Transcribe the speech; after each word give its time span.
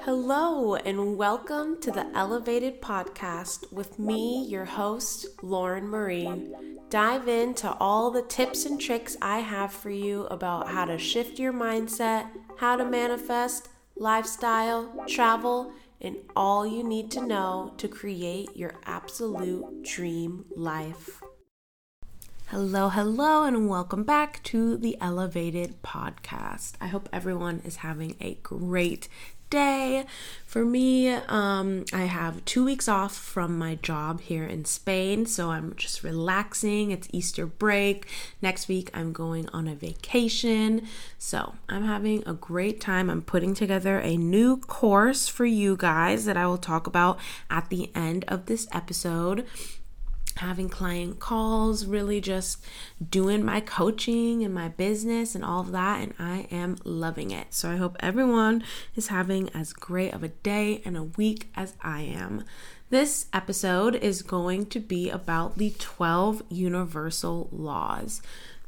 Hello, 0.00 0.74
and 0.76 1.18
welcome 1.18 1.78
to 1.82 1.90
the 1.90 2.06
Elovated 2.14 2.80
Podcast 2.80 3.70
with 3.70 3.98
me, 3.98 4.46
your 4.48 4.64
host, 4.64 5.26
Lauren 5.42 5.86
Marie. 5.86 6.54
Dive 6.88 7.28
into 7.28 7.70
all 7.74 8.10
the 8.10 8.22
tips 8.22 8.64
and 8.64 8.80
tricks 8.80 9.18
I 9.20 9.40
have 9.40 9.70
for 9.70 9.90
you 9.90 10.22
about 10.28 10.70
how 10.70 10.86
to 10.86 10.96
shift 10.96 11.38
your 11.38 11.52
mindset, 11.52 12.26
how 12.56 12.76
to 12.76 12.86
manifest, 12.86 13.68
lifestyle, 13.96 15.04
travel, 15.06 15.74
and 16.00 16.16
all 16.34 16.66
you 16.66 16.82
need 16.82 17.10
to 17.10 17.26
know 17.26 17.74
to 17.76 17.86
create 17.86 18.56
your 18.56 18.76
absolute 18.86 19.82
dream 19.82 20.46
life. 20.56 21.22
Hello, 22.54 22.88
hello, 22.88 23.42
and 23.42 23.68
welcome 23.68 24.04
back 24.04 24.40
to 24.44 24.76
the 24.76 24.96
Elovated 25.00 25.82
Podcast. 25.82 26.74
I 26.80 26.86
hope 26.86 27.08
everyone 27.12 27.60
is 27.64 27.78
having 27.78 28.14
a 28.20 28.34
great 28.44 29.08
day. 29.50 30.04
For 30.46 30.64
me, 30.64 31.14
um, 31.14 31.84
I 31.92 32.02
have 32.02 32.44
two 32.44 32.64
weeks 32.64 32.86
off 32.86 33.12
from 33.12 33.58
my 33.58 33.74
job 33.74 34.20
here 34.20 34.44
in 34.44 34.66
Spain, 34.66 35.26
so 35.26 35.50
I'm 35.50 35.74
just 35.74 36.04
relaxing. 36.04 36.92
It's 36.92 37.08
Easter 37.10 37.44
break. 37.44 38.06
Next 38.40 38.68
week, 38.68 38.88
I'm 38.94 39.12
going 39.12 39.48
on 39.48 39.66
a 39.66 39.74
vacation. 39.74 40.86
So 41.18 41.56
I'm 41.68 41.82
having 41.82 42.22
a 42.24 42.34
great 42.34 42.80
time. 42.80 43.10
I'm 43.10 43.22
putting 43.22 43.54
together 43.54 43.98
a 43.98 44.16
new 44.16 44.58
course 44.58 45.26
for 45.26 45.44
you 45.44 45.76
guys 45.76 46.24
that 46.26 46.36
I 46.36 46.46
will 46.46 46.58
talk 46.58 46.86
about 46.86 47.18
at 47.50 47.68
the 47.68 47.90
end 47.96 48.24
of 48.28 48.46
this 48.46 48.68
episode 48.70 49.44
having 50.36 50.68
client 50.68 51.20
calls, 51.20 51.86
really 51.86 52.20
just 52.20 52.64
doing 53.10 53.44
my 53.44 53.60
coaching 53.60 54.42
and 54.42 54.52
my 54.52 54.68
business 54.68 55.34
and 55.34 55.44
all 55.44 55.60
of 55.60 55.72
that. 55.72 56.02
And 56.02 56.14
I 56.18 56.46
am 56.50 56.76
loving 56.84 57.30
it. 57.30 57.54
So 57.54 57.70
I 57.70 57.76
hope 57.76 57.96
everyone 58.00 58.64
is 58.94 59.08
having 59.08 59.48
as 59.50 59.72
great 59.72 60.12
of 60.12 60.22
a 60.22 60.28
day 60.28 60.82
and 60.84 60.96
a 60.96 61.04
week 61.04 61.50
as 61.54 61.74
I 61.82 62.02
am. 62.02 62.44
This 62.90 63.26
episode 63.32 63.96
is 63.96 64.22
going 64.22 64.66
to 64.66 64.78
be 64.78 65.10
about 65.10 65.58
the 65.58 65.74
12 65.78 66.42
universal 66.50 67.48
laws. 67.50 68.22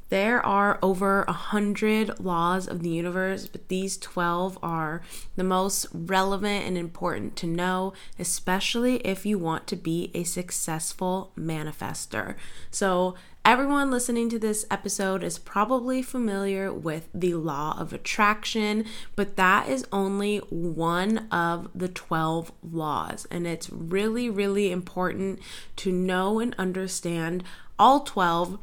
There 0.09 0.45
are 0.45 0.79
over 0.83 1.23
a 1.23 1.33
hundred 1.33 2.21
laws 2.21 2.69
of 2.69 2.83
the 2.83 2.91
universe, 2.91 3.49
but 3.49 3.69
these 3.69 3.99
12 3.99 4.59
are 4.63 5.03
the 5.35 5.45
most 5.45 5.87
relevant 5.93 6.65
and 6.65 6.79
important 6.79 7.35
to 7.37 7.47
know, 7.47 7.93
especially 8.19 8.97
if 8.99 9.27
you 9.27 9.39
want 9.39 9.67
to 9.67 9.77
be 9.77 10.13
a 10.15 10.23
successful 10.23 11.33
manifester. 11.37 12.37
So, 12.71 13.17
everyone 13.45 13.91
listening 13.91 14.29
to 14.29 14.39
this 14.39 14.65
episode 14.71 15.25
is 15.25 15.39
probably 15.39 16.03
familiar 16.03 16.73
with 16.73 17.09
the 17.13 17.35
law 17.35 17.77
of 17.79 17.93
attraction, 17.93 18.85
but 19.17 19.37
that 19.37 19.69
is 19.69 19.87
only 19.91 20.39
one 20.51 21.27
of 21.33 21.69
the 21.75 21.89
12 21.89 22.53
laws. 22.63 23.27
And 23.31 23.45
it's 23.45 23.71
really, 23.71 24.31
really 24.31 24.71
important 24.71 25.41
to 25.77 25.91
know 25.91 26.39
and 26.39 26.55
understand 26.59 27.43
all 27.79 28.01
12 28.01 28.59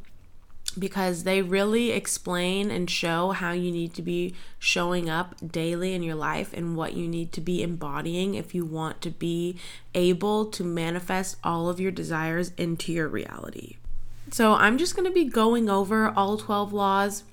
because 0.78 1.24
they 1.24 1.42
really 1.42 1.92
explain 1.92 2.72
and 2.72 2.90
show 2.90 3.32
how 3.32 3.52
you 3.52 3.72
need 3.72 3.94
to 3.94 4.02
be 4.02 4.34
showing 4.60 5.10
up 5.10 5.36
daily 5.52 5.94
in 5.94 6.04
your 6.04 6.16
life 6.16 6.54
and 6.54 6.76
what 6.76 6.94
you 6.94 7.08
need 7.08 7.32
to 7.34 7.42
be 7.42 7.62
embodying 7.62 8.36
if 8.36 8.54
you 8.56 8.66
want 8.66 9.02
to 9.02 9.10
be 9.10 9.58
able 9.94 10.46
to 10.46 10.64
manifest 10.64 11.38
all 11.44 11.70
of 11.70 11.80
your 11.80 11.92
desires 11.92 12.52
into 12.58 12.92
your 12.92 13.08
reality. 13.08 13.78
So, 14.32 14.54
I'm 14.54 14.78
just 14.78 14.96
going 14.96 15.08
to 15.08 15.14
be 15.14 15.26
going 15.26 15.70
over 15.70 16.10
all 16.10 16.38
12 16.38 16.74
laws. 16.74 17.24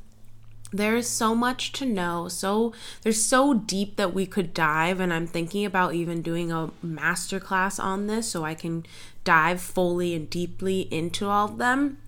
There 0.72 0.96
is 0.96 1.08
so 1.08 1.34
much 1.34 1.72
to 1.72 1.86
know. 1.86 2.28
So, 2.28 2.74
there's 3.02 3.24
so 3.24 3.54
deep 3.54 3.96
that 3.96 4.12
we 4.12 4.26
could 4.26 4.52
dive, 4.52 5.00
and 5.00 5.12
I'm 5.12 5.26
thinking 5.26 5.64
about 5.64 5.94
even 5.94 6.20
doing 6.20 6.52
a 6.52 6.70
masterclass 6.84 7.82
on 7.82 8.06
this 8.06 8.28
so 8.28 8.44
I 8.44 8.54
can 8.54 8.84
dive 9.24 9.60
fully 9.60 10.14
and 10.14 10.28
deeply 10.28 10.82
into 10.92 11.26
all 11.26 11.46
of 11.46 11.58
them. 11.58 11.98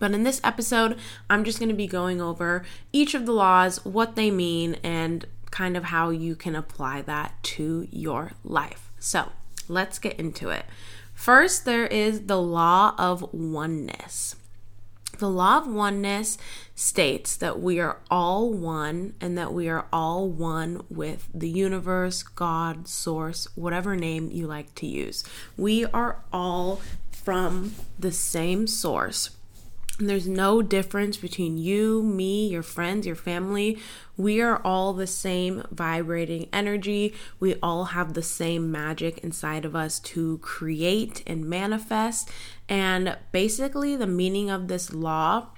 But 0.00 0.12
in 0.12 0.24
this 0.24 0.40
episode, 0.42 0.98
I'm 1.28 1.44
just 1.44 1.60
going 1.60 1.68
to 1.68 1.74
be 1.74 1.86
going 1.86 2.20
over 2.20 2.64
each 2.92 3.14
of 3.14 3.26
the 3.26 3.32
laws, 3.32 3.84
what 3.84 4.16
they 4.16 4.32
mean, 4.32 4.78
and 4.82 5.24
kind 5.52 5.76
of 5.76 5.84
how 5.84 6.10
you 6.10 6.34
can 6.34 6.56
apply 6.56 7.02
that 7.02 7.40
to 7.42 7.86
your 7.92 8.32
life. 8.42 8.90
So 8.98 9.30
let's 9.68 10.00
get 10.00 10.18
into 10.18 10.48
it. 10.48 10.64
First, 11.14 11.64
there 11.64 11.86
is 11.86 12.26
the 12.26 12.40
law 12.40 12.94
of 12.98 13.32
oneness. 13.32 14.36
The 15.18 15.28
law 15.28 15.58
of 15.58 15.66
oneness 15.66 16.38
states 16.74 17.36
that 17.36 17.60
we 17.60 17.78
are 17.78 17.98
all 18.10 18.54
one 18.54 19.12
and 19.20 19.36
that 19.36 19.52
we 19.52 19.68
are 19.68 19.84
all 19.92 20.30
one 20.30 20.82
with 20.88 21.28
the 21.34 21.48
universe, 21.48 22.22
God, 22.22 22.88
source, 22.88 23.46
whatever 23.54 23.94
name 23.96 24.30
you 24.30 24.46
like 24.46 24.74
to 24.76 24.86
use. 24.86 25.22
We 25.58 25.84
are 25.84 26.22
all 26.32 26.80
from 27.10 27.74
the 27.98 28.12
same 28.12 28.66
source 28.66 29.30
there's 30.08 30.28
no 30.28 30.62
difference 30.62 31.16
between 31.16 31.58
you, 31.58 32.02
me, 32.02 32.48
your 32.48 32.62
friends, 32.62 33.06
your 33.06 33.16
family. 33.16 33.78
We 34.16 34.40
are 34.40 34.60
all 34.64 34.92
the 34.92 35.06
same 35.06 35.64
vibrating 35.70 36.48
energy. 36.52 37.14
We 37.38 37.56
all 37.62 37.86
have 37.86 38.14
the 38.14 38.22
same 38.22 38.70
magic 38.70 39.18
inside 39.18 39.64
of 39.64 39.76
us 39.76 39.98
to 40.00 40.38
create 40.38 41.22
and 41.26 41.44
manifest. 41.44 42.30
And 42.68 43.16
basically, 43.32 43.96
the 43.96 44.06
meaning 44.06 44.50
of 44.50 44.68
this 44.68 44.92
law 44.92 45.48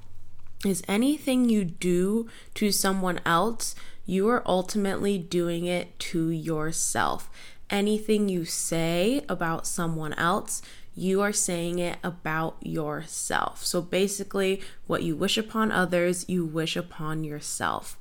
is 0.65 0.83
anything 0.87 1.49
you 1.49 1.65
do 1.65 2.29
to 2.55 2.71
someone 2.71 3.21
else, 3.27 3.75
you 4.07 4.29
are 4.29 4.43
ultimately 4.47 5.19
doing 5.19 5.67
it 5.67 5.99
to 5.99 6.31
yourself. 6.31 7.31
Anything 7.71 8.29
you 8.29 8.45
say 8.45 9.25
about 9.29 9.67
someone 9.67 10.13
else, 10.15 10.63
you 10.95 11.23
are 11.23 11.33
saying 11.33 11.79
it 11.79 11.99
about 12.03 12.57
yourself. 12.61 13.65
So 13.65 13.81
basically, 13.81 14.61
what 14.87 15.03
you 15.03 15.17
wish 15.17 15.39
upon 15.39 15.73
others, 15.73 16.29
you 16.29 16.45
wish 16.45 16.77
upon 16.77 17.25
yourself. 17.25 17.97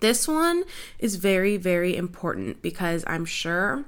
This 0.00 0.28
one 0.28 0.64
is 0.98 1.16
very, 1.16 1.56
very 1.56 1.96
important 1.96 2.60
because 2.60 3.04
I'm 3.06 3.24
sure 3.24 3.84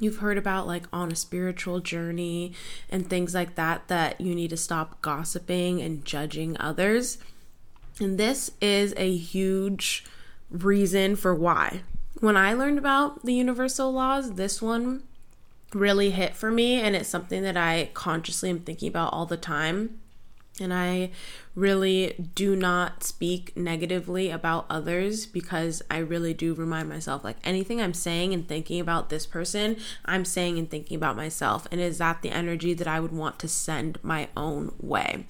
you've 0.00 0.18
heard 0.18 0.38
about 0.38 0.66
like 0.66 0.84
on 0.92 1.12
a 1.12 1.16
spiritual 1.16 1.80
journey 1.80 2.52
and 2.88 3.08
things 3.08 3.34
like 3.34 3.54
that 3.54 3.88
that 3.88 4.20
you 4.20 4.34
need 4.34 4.50
to 4.50 4.56
stop 4.56 5.00
gossiping 5.02 5.80
and 5.80 6.04
judging 6.04 6.56
others. 6.58 7.18
And 8.00 8.18
this 8.18 8.50
is 8.60 8.94
a 8.96 9.14
huge 9.14 10.04
reason 10.50 11.14
for 11.14 11.34
why. 11.34 11.82
When 12.20 12.36
I 12.36 12.54
learned 12.54 12.78
about 12.78 13.24
the 13.24 13.34
universal 13.34 13.92
laws, 13.92 14.32
this 14.32 14.62
one 14.62 15.02
really 15.74 16.10
hit 16.10 16.34
for 16.34 16.50
me 16.50 16.80
and 16.80 16.94
it's 16.94 17.08
something 17.08 17.42
that 17.42 17.56
I 17.56 17.90
consciously 17.94 18.50
am 18.50 18.60
thinking 18.60 18.88
about 18.88 19.12
all 19.12 19.26
the 19.26 19.36
time. 19.36 20.00
And 20.60 20.72
I 20.72 21.10
really 21.56 22.14
do 22.34 22.54
not 22.54 23.02
speak 23.02 23.56
negatively 23.56 24.30
about 24.30 24.66
others 24.70 25.26
because 25.26 25.82
I 25.90 25.98
really 25.98 26.32
do 26.32 26.54
remind 26.54 26.88
myself 26.88 27.24
like 27.24 27.38
anything 27.42 27.80
I'm 27.80 27.94
saying 27.94 28.32
and 28.32 28.46
thinking 28.46 28.78
about 28.78 29.08
this 29.08 29.26
person, 29.26 29.76
I'm 30.04 30.24
saying 30.24 30.58
and 30.58 30.70
thinking 30.70 30.96
about 30.96 31.16
myself. 31.16 31.66
And 31.72 31.80
is 31.80 31.98
that 31.98 32.22
the 32.22 32.30
energy 32.30 32.72
that 32.74 32.86
I 32.86 33.00
would 33.00 33.12
want 33.12 33.40
to 33.40 33.48
send 33.48 33.98
my 34.04 34.28
own 34.36 34.72
way? 34.80 35.26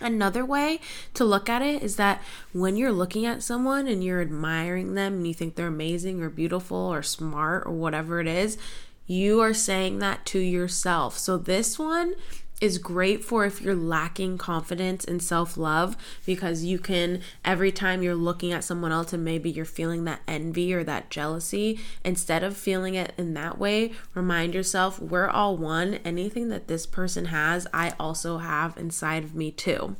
Another 0.00 0.44
way 0.44 0.80
to 1.14 1.24
look 1.24 1.48
at 1.48 1.60
it 1.60 1.82
is 1.82 1.96
that 1.96 2.22
when 2.52 2.76
you're 2.76 2.92
looking 2.92 3.26
at 3.26 3.42
someone 3.42 3.88
and 3.88 4.02
you're 4.02 4.20
admiring 4.20 4.94
them 4.94 5.14
and 5.14 5.26
you 5.26 5.34
think 5.34 5.56
they're 5.56 5.66
amazing 5.66 6.22
or 6.22 6.30
beautiful 6.30 6.76
or 6.76 7.02
smart 7.02 7.66
or 7.66 7.72
whatever 7.72 8.20
it 8.20 8.28
is, 8.28 8.58
you 9.08 9.40
are 9.40 9.54
saying 9.54 9.98
that 9.98 10.24
to 10.26 10.38
yourself. 10.38 11.18
So 11.18 11.36
this 11.36 11.78
one 11.78 12.14
is 12.60 12.78
great 12.78 13.24
for 13.24 13.44
if 13.44 13.60
you're 13.60 13.74
lacking 13.74 14.36
confidence 14.36 15.04
and 15.04 15.22
self 15.22 15.56
love 15.56 15.96
because 16.26 16.64
you 16.64 16.78
can, 16.78 17.22
every 17.44 17.72
time 17.72 18.02
you're 18.02 18.14
looking 18.14 18.52
at 18.52 18.64
someone 18.64 18.92
else 18.92 19.12
and 19.12 19.24
maybe 19.24 19.50
you're 19.50 19.64
feeling 19.64 20.04
that 20.04 20.20
envy 20.28 20.74
or 20.74 20.84
that 20.84 21.08
jealousy, 21.08 21.80
instead 22.04 22.44
of 22.44 22.56
feeling 22.56 22.94
it 22.94 23.12
in 23.16 23.34
that 23.34 23.58
way, 23.58 23.92
remind 24.14 24.54
yourself 24.54 25.00
we're 25.00 25.28
all 25.28 25.56
one. 25.56 25.94
Anything 26.04 26.48
that 26.48 26.68
this 26.68 26.84
person 26.86 27.26
has, 27.26 27.66
I 27.72 27.94
also 27.98 28.38
have 28.38 28.76
inside 28.76 29.24
of 29.24 29.34
me 29.34 29.50
too. 29.50 29.96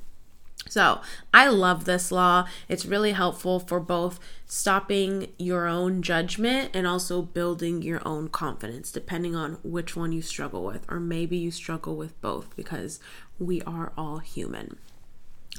So, 0.66 1.00
I 1.32 1.48
love 1.48 1.84
this 1.84 2.12
law. 2.12 2.46
It's 2.68 2.84
really 2.84 3.12
helpful 3.12 3.58
for 3.58 3.80
both 3.80 4.20
stopping 4.46 5.28
your 5.38 5.66
own 5.66 6.02
judgment 6.02 6.70
and 6.74 6.86
also 6.86 7.22
building 7.22 7.80
your 7.80 8.06
own 8.06 8.28
confidence, 8.28 8.90
depending 8.90 9.34
on 9.34 9.58
which 9.62 9.96
one 9.96 10.12
you 10.12 10.20
struggle 10.20 10.64
with, 10.64 10.84
or 10.90 11.00
maybe 11.00 11.36
you 11.36 11.50
struggle 11.50 11.96
with 11.96 12.20
both 12.20 12.54
because 12.54 13.00
we 13.38 13.62
are 13.62 13.92
all 13.96 14.18
human. 14.18 14.76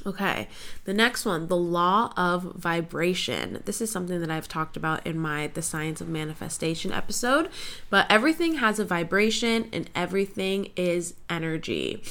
Okay, 0.06 0.48
the 0.84 0.94
next 0.94 1.26
one, 1.26 1.48
the 1.48 1.56
law 1.56 2.12
of 2.16 2.42
vibration. 2.54 3.62
This 3.66 3.80
is 3.82 3.90
something 3.90 4.20
that 4.20 4.30
I've 4.30 4.48
talked 4.48 4.76
about 4.76 5.06
in 5.06 5.18
my 5.18 5.48
The 5.48 5.60
Science 5.60 6.00
of 6.00 6.08
Manifestation 6.08 6.90
episode, 6.90 7.50
but 7.90 8.06
everything 8.08 8.54
has 8.54 8.78
a 8.78 8.84
vibration 8.84 9.68
and 9.72 9.90
everything 9.94 10.70
is 10.76 11.14
energy 11.28 12.02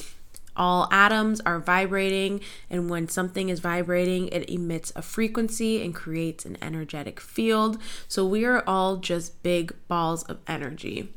all 0.60 0.90
atoms 0.92 1.42
are 1.42 1.60
vibrating, 1.60 2.42
and 2.70 2.90
when 2.90 3.08
something 3.08 3.50
is 3.50 3.62
vibrating, 3.62 4.28
it 4.28 4.50
emits 4.50 4.92
a 4.96 5.02
frequency 5.02 5.82
and 5.82 5.96
creates 5.96 6.46
an 6.46 6.58
energetic 6.62 7.20
field. 7.20 7.80
So 8.08 8.26
we 8.26 8.46
are 8.46 8.64
all 8.68 8.98
just 8.98 9.42
big 9.42 9.74
balls 9.88 10.24
of 10.24 10.40
energy. 10.48 11.14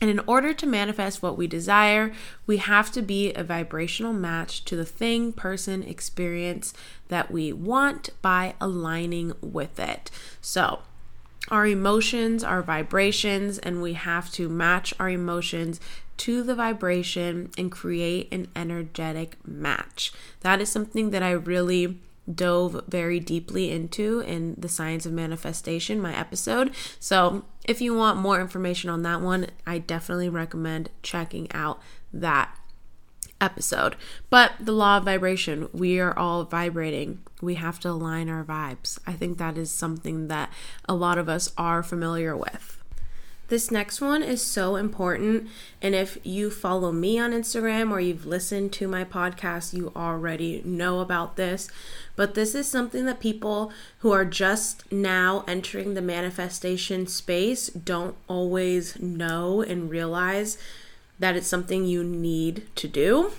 And 0.00 0.10
in 0.10 0.20
order 0.26 0.52
to 0.52 0.66
manifest 0.66 1.22
what 1.22 1.38
we 1.38 1.46
desire, 1.46 2.12
we 2.46 2.58
have 2.58 2.92
to 2.92 3.02
be 3.02 3.32
a 3.32 3.42
vibrational 3.42 4.12
match 4.12 4.64
to 4.66 4.76
the 4.76 4.84
thing, 4.84 5.32
person, 5.32 5.82
experience 5.82 6.74
that 7.08 7.30
we 7.30 7.52
want 7.52 8.10
by 8.20 8.54
aligning 8.60 9.32
with 9.40 9.80
it. 9.80 10.10
So, 10.40 10.80
our 11.48 11.66
emotions 11.66 12.42
are 12.42 12.60
vibrations, 12.60 13.58
and 13.58 13.80
we 13.80 13.92
have 13.92 14.32
to 14.32 14.48
match 14.48 14.92
our 14.98 15.08
emotions 15.08 15.80
to 16.18 16.42
the 16.42 16.54
vibration 16.54 17.50
and 17.56 17.70
create 17.70 18.32
an 18.32 18.48
energetic 18.56 19.36
match. 19.46 20.12
That 20.40 20.60
is 20.60 20.68
something 20.70 21.10
that 21.10 21.22
I 21.22 21.30
really 21.30 22.00
dove 22.32 22.82
very 22.88 23.20
deeply 23.20 23.70
into 23.70 24.20
in 24.20 24.54
the 24.58 24.68
science 24.68 25.06
of 25.06 25.12
manifestation, 25.12 26.00
my 26.00 26.16
episode. 26.16 26.74
So, 26.98 27.44
if 27.64 27.80
you 27.80 27.94
want 27.94 28.18
more 28.18 28.40
information 28.40 28.90
on 28.90 29.02
that 29.02 29.20
one, 29.20 29.46
I 29.66 29.78
definitely 29.78 30.28
recommend 30.28 30.90
checking 31.02 31.50
out 31.52 31.80
that 32.12 32.56
episode. 33.40 33.96
But 34.30 34.52
the 34.60 34.72
law 34.72 34.98
of 34.98 35.04
vibration, 35.04 35.68
we 35.72 36.00
are 36.00 36.16
all 36.18 36.44
vibrating. 36.44 37.22
We 37.40 37.54
have 37.56 37.78
to 37.80 37.90
align 37.90 38.28
our 38.28 38.44
vibes. 38.44 38.98
I 39.06 39.12
think 39.12 39.38
that 39.38 39.58
is 39.58 39.70
something 39.70 40.28
that 40.28 40.50
a 40.88 40.94
lot 40.94 41.18
of 41.18 41.28
us 41.28 41.52
are 41.56 41.82
familiar 41.82 42.36
with. 42.36 42.75
This 43.48 43.70
next 43.70 44.00
one 44.00 44.22
is 44.22 44.42
so 44.42 44.74
important. 44.74 45.48
And 45.80 45.94
if 45.94 46.18
you 46.24 46.50
follow 46.50 46.90
me 46.90 47.18
on 47.18 47.30
Instagram 47.30 47.92
or 47.92 48.00
you've 48.00 48.26
listened 48.26 48.72
to 48.74 48.88
my 48.88 49.04
podcast, 49.04 49.72
you 49.72 49.92
already 49.94 50.62
know 50.64 51.00
about 51.00 51.36
this. 51.36 51.68
But 52.16 52.34
this 52.34 52.54
is 52.54 52.68
something 52.68 53.06
that 53.06 53.20
people 53.20 53.72
who 54.00 54.10
are 54.10 54.24
just 54.24 54.90
now 54.90 55.44
entering 55.46 55.94
the 55.94 56.02
manifestation 56.02 57.06
space 57.06 57.68
don't 57.68 58.16
always 58.26 58.98
know 58.98 59.62
and 59.62 59.90
realize 59.90 60.58
that 61.18 61.36
it's 61.36 61.46
something 61.46 61.84
you 61.84 62.02
need 62.02 62.66
to 62.76 62.88
do. 62.88 63.32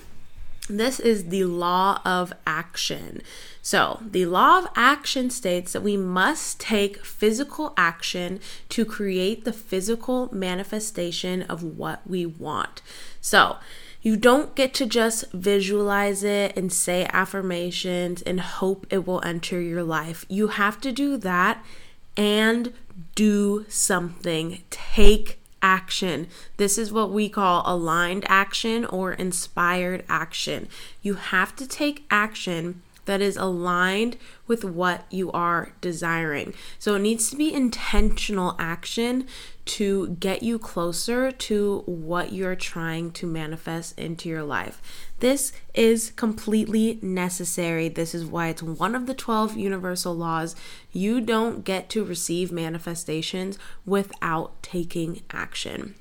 This 0.68 1.00
is 1.00 1.26
the 1.26 1.44
law 1.44 2.00
of 2.04 2.32
action. 2.46 3.22
So, 3.62 4.00
the 4.02 4.26
law 4.26 4.58
of 4.58 4.68
action 4.76 5.30
states 5.30 5.72
that 5.72 5.82
we 5.82 5.96
must 5.96 6.60
take 6.60 7.04
physical 7.04 7.72
action 7.76 8.40
to 8.70 8.84
create 8.84 9.44
the 9.44 9.52
physical 9.52 10.28
manifestation 10.32 11.42
of 11.42 11.62
what 11.62 12.00
we 12.06 12.26
want. 12.26 12.82
So, 13.20 13.56
you 14.00 14.16
don't 14.16 14.54
get 14.54 14.74
to 14.74 14.86
just 14.86 15.30
visualize 15.32 16.22
it 16.22 16.56
and 16.56 16.72
say 16.72 17.08
affirmations 17.12 18.22
and 18.22 18.40
hope 18.40 18.86
it 18.90 19.06
will 19.06 19.22
enter 19.24 19.60
your 19.60 19.82
life. 19.82 20.24
You 20.28 20.48
have 20.48 20.80
to 20.82 20.92
do 20.92 21.16
that 21.18 21.64
and 22.16 22.72
do 23.14 23.66
something. 23.68 24.62
Take 24.70 25.40
action. 25.62 26.28
This 26.56 26.78
is 26.78 26.92
what 26.92 27.10
we 27.10 27.28
call 27.28 27.62
aligned 27.64 28.24
action 28.28 28.84
or 28.84 29.12
inspired 29.12 30.04
action. 30.08 30.68
You 31.02 31.14
have 31.14 31.56
to 31.56 31.66
take 31.66 32.04
action 32.10 32.82
that 33.08 33.20
is 33.22 33.38
aligned 33.38 34.18
with 34.46 34.64
what 34.64 35.06
you 35.10 35.32
are 35.32 35.72
desiring. 35.80 36.52
So 36.78 36.94
it 36.94 37.00
needs 37.00 37.30
to 37.30 37.36
be 37.36 37.52
intentional 37.52 38.54
action 38.58 39.26
to 39.68 40.16
get 40.18 40.42
you 40.42 40.58
closer 40.58 41.30
to 41.30 41.82
what 41.84 42.32
you're 42.32 42.56
trying 42.56 43.10
to 43.12 43.26
manifest 43.26 43.98
into 43.98 44.28
your 44.28 44.42
life. 44.42 44.80
This 45.20 45.52
is 45.74 46.10
completely 46.16 46.98
necessary. 47.02 47.88
This 47.88 48.14
is 48.14 48.24
why 48.24 48.48
it's 48.48 48.62
one 48.62 48.94
of 48.94 49.06
the 49.06 49.14
12 49.14 49.56
universal 49.56 50.16
laws. 50.16 50.56
You 50.90 51.20
don't 51.20 51.64
get 51.64 51.90
to 51.90 52.02
receive 52.02 52.50
manifestations 52.50 53.58
without 53.84 54.62
taking 54.62 55.22
action. 55.30 55.94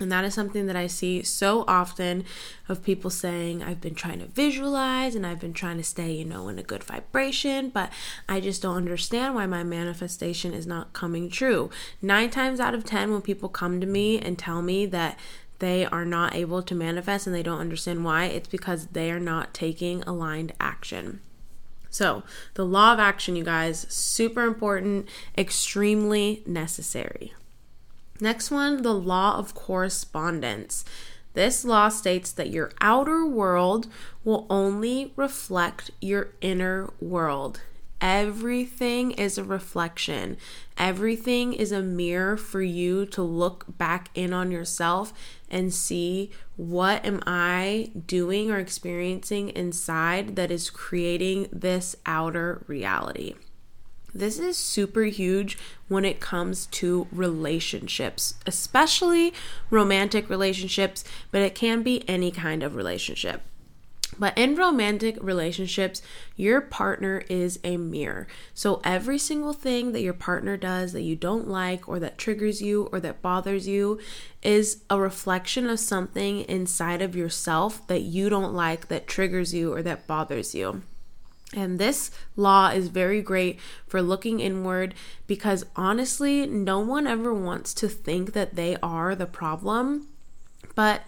And 0.00 0.10
that 0.10 0.24
is 0.24 0.34
something 0.34 0.66
that 0.66 0.74
I 0.74 0.88
see 0.88 1.22
so 1.22 1.64
often 1.68 2.24
of 2.68 2.82
people 2.82 3.10
saying, 3.10 3.62
I've 3.62 3.80
been 3.80 3.94
trying 3.94 4.18
to 4.18 4.26
visualize 4.26 5.14
and 5.14 5.24
I've 5.24 5.38
been 5.38 5.52
trying 5.52 5.76
to 5.76 5.84
stay, 5.84 6.10
you 6.12 6.24
know, 6.24 6.48
in 6.48 6.58
a 6.58 6.64
good 6.64 6.82
vibration, 6.82 7.68
but 7.68 7.92
I 8.28 8.40
just 8.40 8.60
don't 8.60 8.76
understand 8.76 9.36
why 9.36 9.46
my 9.46 9.62
manifestation 9.62 10.52
is 10.52 10.66
not 10.66 10.92
coming 10.94 11.30
true. 11.30 11.70
Nine 12.02 12.30
times 12.30 12.58
out 12.58 12.74
of 12.74 12.84
10, 12.84 13.12
when 13.12 13.22
people 13.22 13.48
come 13.48 13.80
to 13.80 13.86
me 13.86 14.18
and 14.18 14.36
tell 14.36 14.62
me 14.62 14.84
that 14.86 15.16
they 15.60 15.86
are 15.86 16.04
not 16.04 16.34
able 16.34 16.62
to 16.62 16.74
manifest 16.74 17.28
and 17.28 17.34
they 17.34 17.44
don't 17.44 17.60
understand 17.60 18.04
why, 18.04 18.24
it's 18.24 18.48
because 18.48 18.88
they 18.88 19.12
are 19.12 19.20
not 19.20 19.54
taking 19.54 20.02
aligned 20.02 20.52
action. 20.58 21.20
So, 21.88 22.24
the 22.54 22.66
law 22.66 22.92
of 22.92 22.98
action, 22.98 23.36
you 23.36 23.44
guys, 23.44 23.86
super 23.88 24.42
important, 24.42 25.08
extremely 25.38 26.42
necessary. 26.44 27.32
Next 28.20 28.50
one, 28.50 28.82
the 28.82 28.94
law 28.94 29.36
of 29.38 29.54
correspondence. 29.54 30.84
This 31.32 31.64
law 31.64 31.88
states 31.88 32.30
that 32.32 32.50
your 32.50 32.70
outer 32.80 33.26
world 33.26 33.88
will 34.22 34.46
only 34.48 35.12
reflect 35.16 35.90
your 36.00 36.28
inner 36.40 36.90
world. 37.00 37.60
Everything 38.00 39.12
is 39.12 39.38
a 39.38 39.44
reflection. 39.44 40.36
Everything 40.76 41.52
is 41.54 41.72
a 41.72 41.82
mirror 41.82 42.36
for 42.36 42.62
you 42.62 43.06
to 43.06 43.22
look 43.22 43.64
back 43.78 44.10
in 44.14 44.32
on 44.32 44.52
yourself 44.52 45.12
and 45.48 45.72
see 45.72 46.30
what 46.56 47.04
am 47.04 47.20
I 47.26 47.90
doing 48.06 48.50
or 48.50 48.58
experiencing 48.58 49.48
inside 49.50 50.36
that 50.36 50.50
is 50.50 50.70
creating 50.70 51.48
this 51.50 51.96
outer 52.04 52.62
reality. 52.68 53.34
This 54.14 54.38
is 54.38 54.56
super 54.56 55.02
huge 55.02 55.58
when 55.88 56.04
it 56.04 56.20
comes 56.20 56.66
to 56.66 57.08
relationships, 57.10 58.34
especially 58.46 59.34
romantic 59.70 60.30
relationships, 60.30 61.04
but 61.32 61.42
it 61.42 61.56
can 61.56 61.82
be 61.82 62.08
any 62.08 62.30
kind 62.30 62.62
of 62.62 62.76
relationship. 62.76 63.42
But 64.16 64.38
in 64.38 64.54
romantic 64.54 65.18
relationships, 65.20 66.00
your 66.36 66.60
partner 66.60 67.24
is 67.28 67.58
a 67.64 67.76
mirror. 67.76 68.28
So 68.52 68.80
every 68.84 69.18
single 69.18 69.52
thing 69.52 69.90
that 69.90 70.02
your 70.02 70.12
partner 70.12 70.56
does 70.56 70.92
that 70.92 71.02
you 71.02 71.16
don't 71.16 71.48
like, 71.48 71.88
or 71.88 71.98
that 71.98 72.16
triggers 72.16 72.62
you, 72.62 72.88
or 72.92 73.00
that 73.00 73.22
bothers 73.22 73.66
you, 73.66 73.98
is 74.42 74.84
a 74.88 75.00
reflection 75.00 75.68
of 75.68 75.80
something 75.80 76.42
inside 76.42 77.02
of 77.02 77.16
yourself 77.16 77.84
that 77.88 78.02
you 78.02 78.30
don't 78.30 78.54
like, 78.54 78.86
that 78.86 79.08
triggers 79.08 79.52
you, 79.52 79.72
or 79.72 79.82
that 79.82 80.06
bothers 80.06 80.54
you. 80.54 80.82
And 81.52 81.78
this 81.78 82.10
law 82.36 82.70
is 82.70 82.88
very 82.88 83.22
great 83.22 83.60
for 83.86 84.02
looking 84.02 84.40
inward 84.40 84.94
because 85.26 85.64
honestly, 85.76 86.46
no 86.46 86.80
one 86.80 87.06
ever 87.06 87.32
wants 87.32 87.74
to 87.74 87.88
think 87.88 88.32
that 88.32 88.56
they 88.56 88.76
are 88.82 89.14
the 89.14 89.26
problem. 89.26 90.08
But 90.74 91.02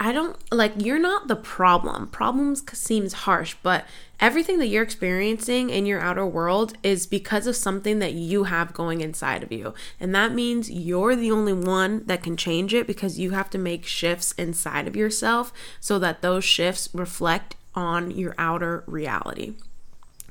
I 0.00 0.10
don't 0.10 0.36
like 0.50 0.72
you're 0.78 0.98
not 0.98 1.28
the 1.28 1.36
problem. 1.36 2.08
Problems 2.08 2.64
seems 2.76 3.12
harsh, 3.12 3.54
but 3.62 3.84
everything 4.18 4.58
that 4.58 4.66
you're 4.66 4.82
experiencing 4.82 5.70
in 5.70 5.86
your 5.86 6.00
outer 6.00 6.26
world 6.26 6.76
is 6.82 7.06
because 7.06 7.46
of 7.46 7.54
something 7.54 8.00
that 8.00 8.14
you 8.14 8.44
have 8.44 8.74
going 8.74 9.00
inside 9.00 9.44
of 9.44 9.52
you. 9.52 9.74
And 10.00 10.12
that 10.12 10.32
means 10.32 10.70
you're 10.70 11.14
the 11.14 11.30
only 11.30 11.52
one 11.52 12.04
that 12.06 12.24
can 12.24 12.36
change 12.36 12.74
it 12.74 12.88
because 12.88 13.20
you 13.20 13.30
have 13.30 13.48
to 13.50 13.58
make 13.58 13.86
shifts 13.86 14.32
inside 14.32 14.88
of 14.88 14.96
yourself 14.96 15.52
so 15.78 16.00
that 16.00 16.20
those 16.20 16.44
shifts 16.44 16.88
reflect 16.92 17.54
on 17.74 18.10
your 18.10 18.34
outer 18.38 18.82
reality. 18.86 19.54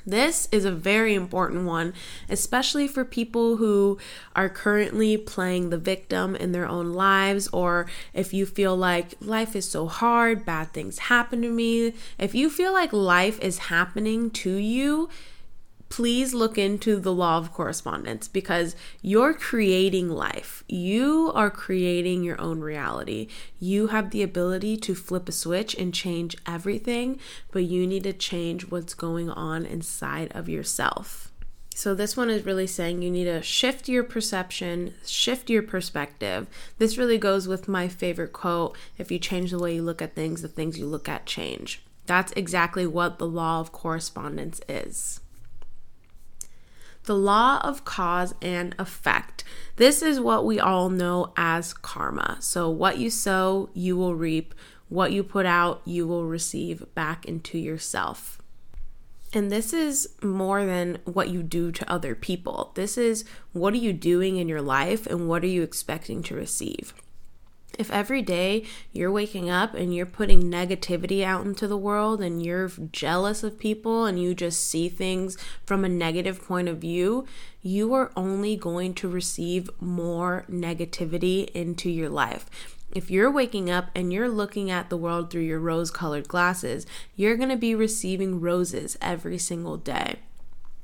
This 0.06 0.48
is 0.52 0.66
a 0.66 0.72
very 0.72 1.14
important 1.14 1.66
one, 1.66 1.94
especially 2.30 2.88
for 2.88 3.06
people 3.06 3.58
who 3.58 3.98
are 4.36 4.50
currently 4.50 5.18
playing 5.18 5.70
the 5.70 5.78
victim 5.78 6.36
in 6.36 6.52
their 6.52 6.68
own 6.68 6.94
lives, 6.94 7.48
or 7.50 7.88
if 8.14 8.34
you 8.34 8.46
feel 8.46 8.76
like 8.76 9.14
life 9.22 9.56
is 9.56 9.68
so 9.68 9.88
hard, 9.88 10.46
bad 10.46 10.74
things 10.74 10.98
happen 11.00 11.42
to 11.42 11.50
me. 11.50 11.94
If 12.18 12.34
you 12.34 12.50
feel 12.50 12.74
like 12.74 12.94
life 12.94 13.40
is 13.40 13.58
happening 13.58 14.32
to 14.32 14.56
you, 14.56 15.10
please 15.92 16.34
look 16.34 16.58
into 16.58 17.00
the 17.00 17.14
law 17.14 17.38
of 17.38 17.52
correspondence 17.52 18.30
because 18.30 18.76
you're 19.02 19.34
creating 19.34 20.10
life. 20.10 20.64
You 20.70 21.32
are 21.36 21.52
creating 21.52 22.24
your 22.24 22.40
own 22.40 22.62
reality. 22.62 23.28
You 23.60 23.88
have 23.88 24.10
the 24.10 24.24
ability 24.24 24.78
to 24.78 24.96
flip 24.96 25.28
a 25.28 25.34
switch 25.34 25.76
and 25.76 25.94
change 25.94 26.38
everything, 26.48 27.20
but 27.52 27.64
you 27.64 27.86
need 27.86 28.04
to 28.04 28.14
change 28.14 28.72
what's 28.72 28.94
going 28.94 29.30
on 29.30 29.66
inside 29.66 30.32
of 30.34 30.48
yourself. 30.48 31.32
So, 31.76 31.94
this 31.94 32.16
one 32.16 32.30
is 32.30 32.46
really 32.46 32.68
saying 32.68 33.02
you 33.02 33.12
need 33.12 33.26
to 33.26 33.42
shift 33.42 33.90
your 33.90 34.04
perception, 34.04 34.94
shift 35.06 35.50
your 35.50 35.64
perspective. 35.64 36.48
This 36.78 36.98
really 36.98 37.18
goes 37.18 37.48
with 37.48 37.68
my 37.68 37.88
favorite 37.88 38.34
quote 38.34 38.78
if 38.98 39.12
you 39.12 39.20
change 39.20 39.52
the 39.52 39.60
way 39.60 39.76
you 39.76 39.82
look 39.82 40.02
at 40.02 40.16
things, 40.16 40.42
the 40.42 40.48
things 40.48 40.78
you 40.78 40.86
look 40.86 41.10
at 41.10 41.26
change. 41.26 41.82
That's 42.06 42.34
exactly 42.34 42.86
what 42.88 43.20
the 43.20 43.28
law 43.28 43.60
of 43.60 43.72
correspondence 43.72 44.62
is 44.70 45.22
the 47.06 47.16
law 47.16 47.60
of 47.64 47.86
cause 47.86 48.34
and 48.42 48.76
effect. 48.78 49.44
This 49.78 50.02
is 50.02 50.20
what 50.20 50.46
we 50.46 50.60
all 50.60 50.90
know 50.90 51.34
as 51.36 51.74
karma. 51.74 52.38
So, 52.40 52.70
what 52.70 52.98
you 52.98 53.10
sow, 53.10 53.70
you 53.74 53.98
will 53.98 54.16
reap. 54.16 54.54
what 54.90 55.14
you 55.14 55.24
put 55.24 55.46
out, 55.46 55.82
you 55.86 56.06
will 56.06 56.26
receive 56.26 56.84
back 56.94 57.26
into 57.26 57.58
yourself. 57.58 58.42
And 59.34 59.50
this 59.50 59.72
is 59.72 60.10
more 60.22 60.66
than 60.66 61.00
what 61.06 61.30
you 61.30 61.44
do 61.44 61.72
to 61.72 61.90
other 61.90 62.14
people. 62.14 62.72
This 62.76 62.98
is 62.98 63.24
what 63.54 63.74
are 63.74 63.78
you 63.78 63.94
doing 63.94 64.36
in 64.36 64.50
your 64.50 64.62
life 64.62 65.08
and 65.08 65.30
what 65.30 65.44
are 65.44 65.48
you 65.48 65.64
expecting 65.64 66.22
to 66.24 66.36
receive. 66.36 66.94
If 67.80 67.90
every 67.92 68.22
day 68.22 68.66
you're 68.92 69.12
waking 69.12 69.50
up 69.50 69.74
and 69.74 69.96
you're 69.96 70.06
putting 70.06 70.44
negativity 70.44 71.24
out 71.24 71.46
into 71.46 71.68
the 71.68 71.78
world 71.78 72.22
and 72.22 72.44
you're 72.44 72.72
jealous 72.92 73.44
of 73.44 73.60
people 73.60 74.06
and 74.06 74.22
you 74.22 74.36
just 74.36 74.64
see 74.64 74.90
things 74.90 75.38
from 75.66 75.84
a 75.84 75.90
negative 75.90 76.46
point 76.46 76.68
of 76.68 76.80
view, 76.80 77.26
you 77.62 77.94
are 77.94 78.12
only 78.16 78.56
going 78.56 78.94
to 78.96 79.08
receive 79.08 79.70
more 79.80 80.46
negativity 80.50 81.50
into 81.52 81.90
your 81.90 82.10
life. 82.10 82.46
If 82.94 83.10
you're 83.10 83.32
waking 83.32 83.72
up 83.72 83.90
and 83.96 84.12
you're 84.12 84.30
looking 84.30 84.70
at 84.70 84.90
the 84.90 84.98
world 84.98 85.30
through 85.30 85.44
your 85.44 85.60
rose 85.60 85.92
colored 85.92 86.28
glasses, 86.28 86.86
you're 87.16 87.38
going 87.38 87.50
to 87.50 87.56
be 87.56 87.74
receiving 87.74 88.42
roses 88.42 88.98
every 89.02 89.38
single 89.38 89.78
day. 89.78 90.18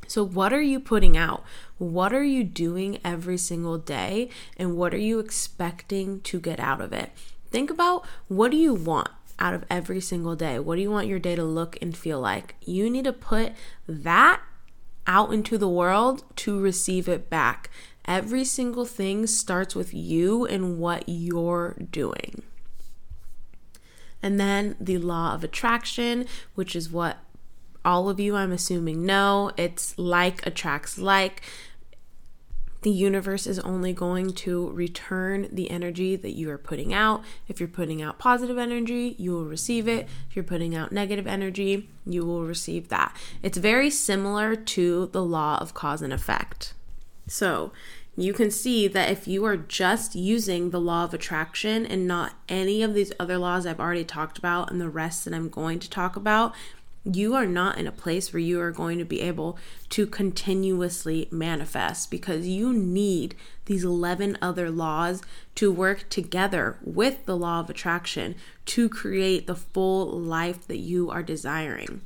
So, 0.08 0.24
what 0.24 0.54
are 0.54 0.62
you 0.62 0.80
putting 0.80 1.18
out? 1.18 1.44
What 1.78 2.14
are 2.14 2.24
you 2.24 2.44
doing 2.44 3.00
every 3.04 3.38
single 3.38 3.78
day? 3.78 4.30
And 4.58 4.78
what 4.78 4.94
are 4.94 4.98
you 4.98 5.20
expecting 5.20 6.22
to 6.22 6.40
get 6.40 6.60
out 6.60 6.82
of 6.82 6.94
it? 6.94 7.12
Think 7.52 7.70
about 7.70 8.06
what 8.28 8.52
do 8.52 8.58
you 8.58 8.74
want 8.74 9.10
out 9.40 9.54
of 9.54 9.66
every 9.70 10.02
single 10.02 10.36
day? 10.36 10.60
What 10.60 10.76
do 10.76 10.82
you 10.82 10.92
want 10.92 11.08
your 11.08 11.20
day 11.20 11.36
to 11.36 11.44
look 11.44 11.78
and 11.82 11.96
feel 11.96 12.20
like? 12.20 12.56
You 12.62 12.90
need 12.90 13.06
to 13.06 13.14
put 13.14 13.54
that 13.88 14.42
out 15.06 15.34
into 15.34 15.58
the 15.58 15.70
world 15.70 16.24
to 16.38 16.60
receive 16.60 17.08
it 17.08 17.30
back. 17.30 17.70
Every 18.06 18.46
single 18.46 18.86
thing 18.86 19.28
starts 19.28 19.76
with 19.76 19.94
you 19.94 20.46
and 20.46 20.80
what 20.80 21.04
you're 21.08 21.76
doing. 21.92 22.44
And 24.22 24.40
then 24.40 24.76
the 24.80 24.98
law 24.98 25.34
of 25.34 25.44
attraction, 25.44 26.26
which 26.56 26.76
is 26.76 26.90
what 26.90 27.18
all 27.88 28.10
of 28.10 28.20
you, 28.20 28.36
I'm 28.36 28.52
assuming, 28.52 29.06
know. 29.06 29.52
It's 29.58 29.98
like 29.98 30.46
attracts 30.46 31.00
like. 31.00 31.42
The 32.84 32.92
universe 32.92 33.48
is 33.48 33.58
only 33.60 33.92
going 33.92 34.34
to 34.34 34.70
return 34.70 35.48
the 35.52 35.72
energy 35.72 36.16
that 36.16 36.36
you 36.36 36.52
are 36.52 36.60
putting 36.60 36.94
out. 36.94 37.24
If 37.48 37.60
you're 37.60 37.68
putting 37.68 38.02
out 38.02 38.20
positive 38.20 38.58
energy, 38.58 39.16
you 39.18 39.32
will 39.32 39.46
receive 39.46 39.88
it. 39.88 40.08
If 40.30 40.36
you're 40.36 40.44
putting 40.44 40.76
out 40.76 40.92
negative 40.92 41.26
energy, 41.26 41.90
you 42.06 42.24
will 42.24 42.44
receive 42.44 42.90
that. 42.90 43.16
It's 43.42 43.58
very 43.58 43.90
similar 43.90 44.56
to 44.56 45.08
the 45.08 45.24
law 45.24 45.58
of 45.60 45.74
cause 45.74 46.04
and 46.04 46.14
effect. 46.14 46.76
So, 47.26 47.72
you 48.20 48.34
can 48.34 48.50
see 48.50 48.88
that 48.88 49.12
if 49.12 49.28
you 49.28 49.46
are 49.46 49.58
just 49.58 50.16
using 50.16 50.72
the 50.72 50.82
law 50.82 51.04
of 51.04 51.14
attraction 51.14 51.86
and 51.86 52.08
not 52.08 52.34
any 52.50 52.82
of 52.82 52.96
these 52.96 53.14
other 53.20 53.38
laws 53.38 53.68
I've 53.68 53.80
already 53.80 54.04
talked 54.04 54.40
about 54.40 54.72
and 54.72 54.82
the 54.82 54.90
rest 54.90 55.24
that 55.26 55.36
I'm 55.36 55.50
going 55.50 55.78
to 55.80 55.90
talk 55.90 56.16
about, 56.16 56.56
you 57.04 57.34
are 57.36 57.46
not 57.46 57.78
in 57.78 57.88
a 57.88 57.92
place 57.92 58.34
where 58.34 58.40
you 58.40 58.60
are 58.60 58.72
going 58.72 58.98
to 58.98 59.06
be 59.06 59.22
able 59.22 59.58
to 59.90 60.06
continuously 60.06 61.28
manifest 61.32 62.12
because 62.12 62.48
you 62.48 62.74
need 62.74 63.36
these 63.66 63.84
11 63.84 64.38
other 64.42 64.70
laws 64.70 65.22
to 65.56 65.72
work 65.72 66.10
together 66.10 66.78
with 66.82 67.26
the 67.26 67.38
law 67.38 67.60
of 67.60 67.70
attraction 67.70 68.36
to 68.66 68.90
create 68.90 69.48
the 69.48 69.56
full 69.56 70.08
life 70.20 70.68
that 70.68 70.78
you 70.78 71.10
are 71.10 71.24
desiring 71.24 72.02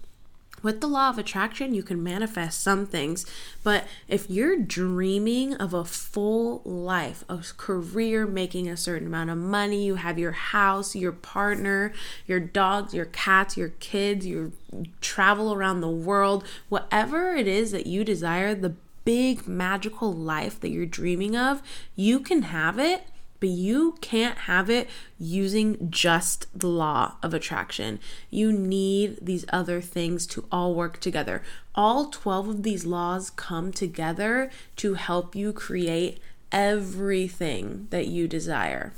with 0.61 0.81
the 0.81 0.87
law 0.87 1.09
of 1.09 1.17
attraction, 1.17 1.73
you 1.73 1.83
can 1.83 2.03
manifest 2.03 2.61
some 2.61 2.85
things. 2.85 3.25
But 3.63 3.85
if 4.07 4.29
you're 4.29 4.57
dreaming 4.57 5.55
of 5.55 5.73
a 5.73 5.85
full 5.85 6.61
life, 6.63 7.23
a 7.29 7.43
career, 7.57 8.25
making 8.27 8.69
a 8.69 8.77
certain 8.77 9.07
amount 9.07 9.29
of 9.29 9.37
money, 9.37 9.85
you 9.85 9.95
have 9.95 10.19
your 10.19 10.31
house, 10.31 10.95
your 10.95 11.11
partner, 11.11 11.93
your 12.27 12.39
dogs, 12.39 12.93
your 12.93 13.05
cats, 13.05 13.57
your 13.57 13.69
kids, 13.79 14.25
you 14.25 14.53
travel 15.01 15.53
around 15.53 15.81
the 15.81 15.89
world, 15.89 16.43
whatever 16.69 17.35
it 17.35 17.47
is 17.47 17.71
that 17.71 17.87
you 17.87 18.03
desire, 18.03 18.55
the 18.55 18.75
big 19.03 19.47
magical 19.47 20.13
life 20.13 20.59
that 20.59 20.69
you're 20.69 20.85
dreaming 20.85 21.35
of, 21.35 21.61
you 21.95 22.19
can 22.19 22.43
have 22.43 22.77
it 22.77 23.03
but 23.41 23.49
you 23.49 23.97
can't 23.99 24.37
have 24.37 24.69
it 24.69 24.87
using 25.19 25.89
just 25.89 26.47
the 26.57 26.67
law 26.67 27.15
of 27.21 27.33
attraction. 27.33 27.99
You 28.29 28.53
need 28.53 29.17
these 29.21 29.45
other 29.49 29.81
things 29.81 30.25
to 30.27 30.45
all 30.51 30.73
work 30.75 31.01
together. 31.01 31.41
All 31.75 32.05
12 32.05 32.47
of 32.47 32.63
these 32.63 32.85
laws 32.85 33.31
come 33.31 33.73
together 33.73 34.49
to 34.77 34.93
help 34.93 35.35
you 35.35 35.51
create 35.51 36.19
everything 36.51 37.87
that 37.89 38.07
you 38.07 38.27
desire. 38.29 38.93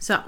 So, 0.00 0.24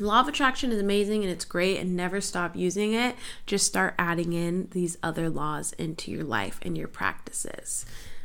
Law 0.00 0.20
of 0.20 0.28
attraction 0.28 0.72
is 0.72 0.80
amazing 0.80 1.22
and 1.22 1.30
it's 1.30 1.44
great 1.44 1.78
and 1.78 1.94
never 1.94 2.18
stop 2.18 2.56
using 2.56 2.94
it. 2.94 3.14
Just 3.44 3.66
start 3.66 3.94
adding 3.98 4.32
in 4.32 4.68
these 4.70 4.96
other 5.02 5.28
laws 5.28 5.74
into 5.74 6.10
your 6.10 6.24
life 6.24 6.58
and 6.62 6.78
your 6.78 6.88
practices. 6.88 7.84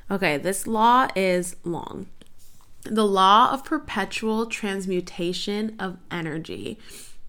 Okay, 0.09 0.37
this 0.37 0.65
law 0.65 1.09
is 1.13 1.57
long 1.65 2.07
the 2.83 3.05
law 3.05 3.51
of 3.51 3.65
perpetual 3.65 4.45
transmutation 4.45 5.75
of 5.79 5.97
energy. 6.09 6.79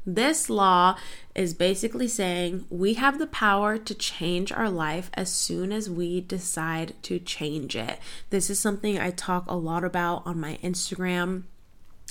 This 0.07 0.49
law 0.49 0.97
is 1.35 1.53
basically 1.53 2.09
saying 2.09 2.65
we 2.71 2.95
have 2.95 3.19
the 3.19 3.27
power 3.27 3.77
to 3.77 3.95
change 3.95 4.51
our 4.51 4.71
life 4.71 5.11
as 5.13 5.31
soon 5.31 5.71
as 5.71 5.91
we 5.91 6.23
decide 6.23 6.95
to 7.03 7.19
change 7.19 7.77
it. 7.77 7.99
This 8.31 8.49
is 8.49 8.59
something 8.59 8.99
I 8.99 9.11
talk 9.11 9.45
a 9.47 9.55
lot 9.55 9.85
about 9.85 10.27
on 10.27 10.41
my 10.41 10.59
Instagram 10.63 11.43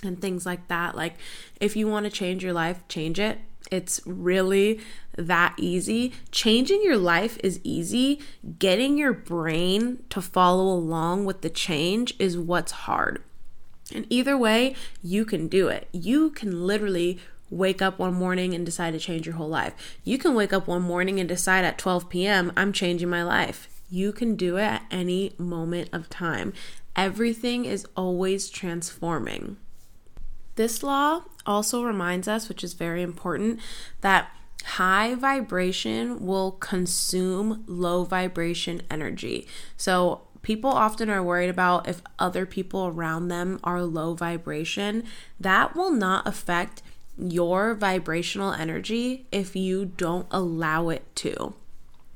and 0.04 0.22
things 0.22 0.46
like 0.46 0.68
that. 0.68 0.96
Like, 0.96 1.16
if 1.60 1.76
you 1.76 1.88
want 1.88 2.06
to 2.06 2.12
change 2.12 2.44
your 2.44 2.54
life, 2.54 2.88
change 2.88 3.20
it. 3.20 3.40
It's 3.72 4.00
really 4.06 4.80
that 5.18 5.56
easy. 5.58 6.14
Changing 6.32 6.82
your 6.84 6.98
life 6.98 7.40
is 7.44 7.60
easy. 7.64 8.22
Getting 8.60 8.98
your 8.98 9.14
brain 9.14 10.04
to 10.10 10.22
follow 10.22 10.72
along 10.72 11.26
with 11.26 11.42
the 11.42 11.50
change 11.50 12.14
is 12.20 12.38
what's 12.38 12.72
hard. 12.72 13.24
And 13.94 14.06
either 14.10 14.38
way, 14.38 14.76
you 15.02 15.26
can 15.26 15.48
do 15.48 15.68
it. 15.70 15.88
You 15.92 16.30
can 16.30 16.66
literally 16.68 17.20
wake 17.50 17.82
up 17.82 17.98
one 18.00 18.14
morning 18.14 18.54
and 18.54 18.66
decide 18.66 18.92
to 18.92 19.00
change 19.00 19.26
your 19.26 19.36
whole 19.36 19.48
life. 19.48 19.74
You 20.04 20.18
can 20.18 20.36
wake 20.36 20.52
up 20.52 20.68
one 20.68 20.82
morning 20.82 21.20
and 21.20 21.30
decide 21.30 21.64
at 21.64 21.78
12 21.78 22.10
p.m., 22.10 22.52
I'm 22.58 22.74
changing 22.74 23.10
my 23.10 23.24
life. 23.24 23.70
You 23.90 24.12
can 24.12 24.36
do 24.36 24.58
it 24.58 24.64
at 24.64 24.84
any 24.92 25.34
moment 25.38 25.90
of 25.94 26.10
time. 26.10 26.52
Everything 26.96 27.64
is 27.64 27.86
always 27.96 28.50
transforming. 28.50 29.58
This 30.56 30.84
law 30.84 31.24
also 31.46 31.84
reminds 31.84 32.28
us, 32.28 32.50
which 32.50 32.64
is 32.64 32.74
very 32.74 33.02
important, 33.02 33.60
that 34.02 34.30
high 34.66 35.16
vibration 35.16 36.26
will 36.26 36.52
consume 36.52 37.64
low 37.68 38.04
vibration 38.04 38.82
energy. 38.92 39.48
So, 39.78 40.27
people 40.48 40.70
often 40.70 41.10
are 41.10 41.22
worried 41.22 41.50
about 41.50 41.90
if 41.90 42.02
other 42.18 42.46
people 42.46 42.88
around 42.88 43.28
them 43.28 43.60
are 43.66 43.82
low 43.82 44.14
vibration. 44.14 45.04
That 45.38 45.76
will 45.76 45.92
not 45.92 46.26
affect 46.26 46.82
your 47.20 47.74
vibrational 47.74 48.54
energy 48.54 49.26
if 49.30 49.58
you 49.58 49.84
don't 49.84 50.26
allow 50.32 50.88
it 50.88 51.04
to. 51.18 51.54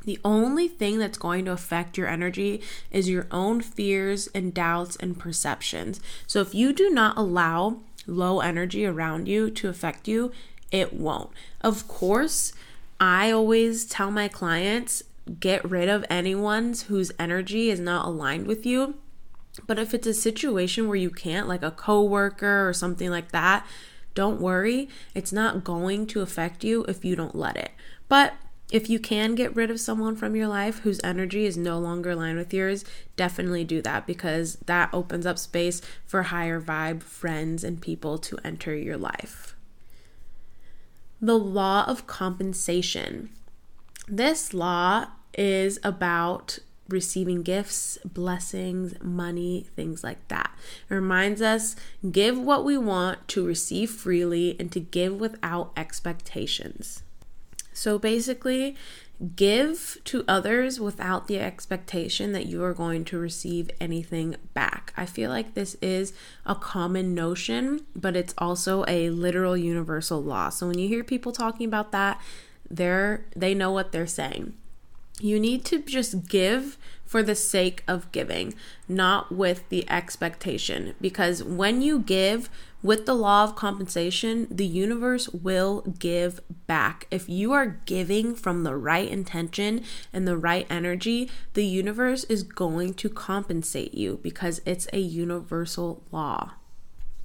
The 0.05 0.17
only 0.23 0.69
thing 0.69 0.97
that's 0.97 1.17
going 1.17 1.43
to 1.43 1.51
affect 1.51 1.97
your 1.97 2.07
energy 2.07 2.61
is 2.89 3.09
your 3.09 3.27
own 3.31 3.59
fears 3.59 4.29
and 4.33 4.53
doubts 4.53 4.95
and 4.95 5.19
perceptions. 5.19 6.00
So 6.25 6.39
if 6.39 6.55
you 6.55 6.71
do 6.71 6.89
not 6.89 7.17
allow 7.17 7.81
low 8.07 8.39
energy 8.39 8.85
around 8.85 9.27
you 9.27 9.50
to 9.50 9.67
affect 9.67 10.07
you, 10.07 10.31
it 10.71 10.93
won't. 10.93 11.31
Of 11.59 11.85
course, 11.89 12.53
I 12.97 13.29
always 13.29 13.83
tell 13.83 14.09
my 14.09 14.29
clients 14.29 15.03
get 15.40 15.70
rid 15.70 15.90
of 15.90 16.06
anyone's 16.10 16.84
whose 16.84 17.12
energy 17.20 17.70
is 17.70 17.80
not 17.80 18.06
aligned 18.06 18.48
with 18.48 18.66
you. 18.66 18.96
But 19.68 19.80
if 19.80 19.94
it's 19.94 20.08
a 20.08 20.13
situation 20.13 20.88
where 20.88 20.96
you 20.96 21.10
can't, 21.10 21.48
like 21.48 21.63
a 21.63 21.72
coworker 21.72 22.68
or 22.68 22.74
something 22.74 23.10
like 23.10 23.32
that, 23.32 23.66
don't 24.13 24.42
worry. 24.42 24.90
It's 25.13 25.32
not 25.32 25.63
going 25.63 26.08
to 26.08 26.22
affect 26.22 26.63
you 26.63 26.84
if 26.86 27.06
you 27.06 27.16
don't 27.16 27.36
let 27.36 27.58
it. 27.58 27.72
But 28.08 28.34
if 28.72 28.90
you 28.90 29.00
can 29.00 29.36
get 29.36 29.56
rid 29.56 29.70
of 29.70 29.82
someone 29.82 30.16
from 30.16 30.36
your 30.36 30.48
life 30.48 30.80
whose 30.80 31.01
energy 31.04 31.46
is 31.46 31.58
no 31.58 31.78
longer 31.78 32.12
aligned 32.12 32.38
with 32.38 32.54
yours, 32.54 32.86
definitely 33.18 33.66
do 33.66 33.82
that 33.82 34.08
because 34.08 34.56
that 34.66 34.90
opens 34.94 35.25
up 35.25 35.38
space 35.38 35.82
for 36.06 36.24
higher 36.24 36.62
vibe 36.62 37.04
friends 37.04 37.66
and 37.66 37.82
people 37.82 38.18
to 38.18 38.40
enter 38.46 38.74
your 38.74 38.98
life. 38.98 39.56
The 41.20 41.38
law 41.38 41.84
of 41.86 42.08
compensation. 42.08 43.30
This 44.08 44.53
law 44.53 45.08
is 45.34 45.79
about 45.84 46.60
receiving 46.89 47.41
gifts, 47.41 47.98
blessings, 48.03 49.01
money, 49.01 49.67
things 49.75 50.03
like 50.03 50.27
that. 50.27 50.51
It 50.89 50.93
reminds 50.93 51.41
us 51.41 51.75
give 52.12 52.38
what 52.38 52.65
we 52.65 52.77
want 52.77 53.27
to 53.29 53.46
receive 53.46 53.89
freely 53.89 54.58
and 54.60 54.72
to 54.74 54.79
give 54.79 55.20
without 55.20 55.72
expectations. 55.77 57.03
So 57.74 57.98
basically, 57.98 58.75
give 59.36 59.98
to 60.03 60.25
others 60.27 60.79
without 60.79 61.27
the 61.27 61.39
expectation 61.39 62.31
that 62.31 62.48
you 62.48 62.63
are 62.63 62.74
going 62.74 63.05
to 63.05 63.17
receive 63.17 63.70
anything 63.79 64.36
back. 64.53 64.93
I 64.98 65.05
feel 65.05 65.29
like 65.29 65.53
this 65.53 65.75
is 65.81 66.12
a 66.46 66.55
common 66.55 67.13
notion, 67.13 67.86
but 67.96 68.15
it's 68.15 68.34
also 68.38 68.84
a 68.88 69.10
literal 69.12 69.55
universal 69.55 70.22
law. 70.22 70.50
So 70.50 70.67
when 70.67 70.79
you 70.79 70.88
hear 70.88 71.03
people 71.03 71.31
talking 71.31 71.67
about 71.67 71.91
that, 71.91 72.20
they're 72.72 73.25
they 73.36 73.54
know 73.54 73.72
what 73.72 73.92
they're 73.92 74.08
saying. 74.08 74.54
You 75.20 75.40
need 75.40 75.66
to 75.66 75.80
just 75.80 76.28
give 76.28 76.78
for 77.06 77.22
the 77.22 77.36
sake 77.36 77.84
of 77.88 78.12
giving, 78.12 78.54
not 78.88 79.32
with 79.32 79.68
the 79.70 79.88
expectation. 79.90 80.96
Because 81.01 81.44
when 81.44 81.82
you 81.82 82.00
give 82.00 82.50
with 82.82 83.06
the 83.06 83.13
law 83.13 83.44
of 83.44 83.56
compensation, 83.56 84.48
the 84.50 84.66
universe 84.66 85.30
will 85.30 85.82
give 86.00 86.40
back. 86.68 87.08
If 87.12 87.30
you 87.30 87.51
are 87.51 87.80
giving 87.86 88.34
from 88.34 88.63
the 88.63 88.75
right 88.75 89.08
intention 89.08 89.84
and 90.12 90.28
the 90.28 90.38
right 90.38 90.66
energy, 90.70 91.30
the 91.54 91.66
universe 91.66 92.24
is 92.24 92.44
going 92.44 92.96
to 92.96 93.10
compensate 93.10 93.94
you 93.94 94.20
because 94.24 94.62
it's 94.66 94.88
a 94.94 95.00
universal 95.00 96.01
law. 96.12 96.54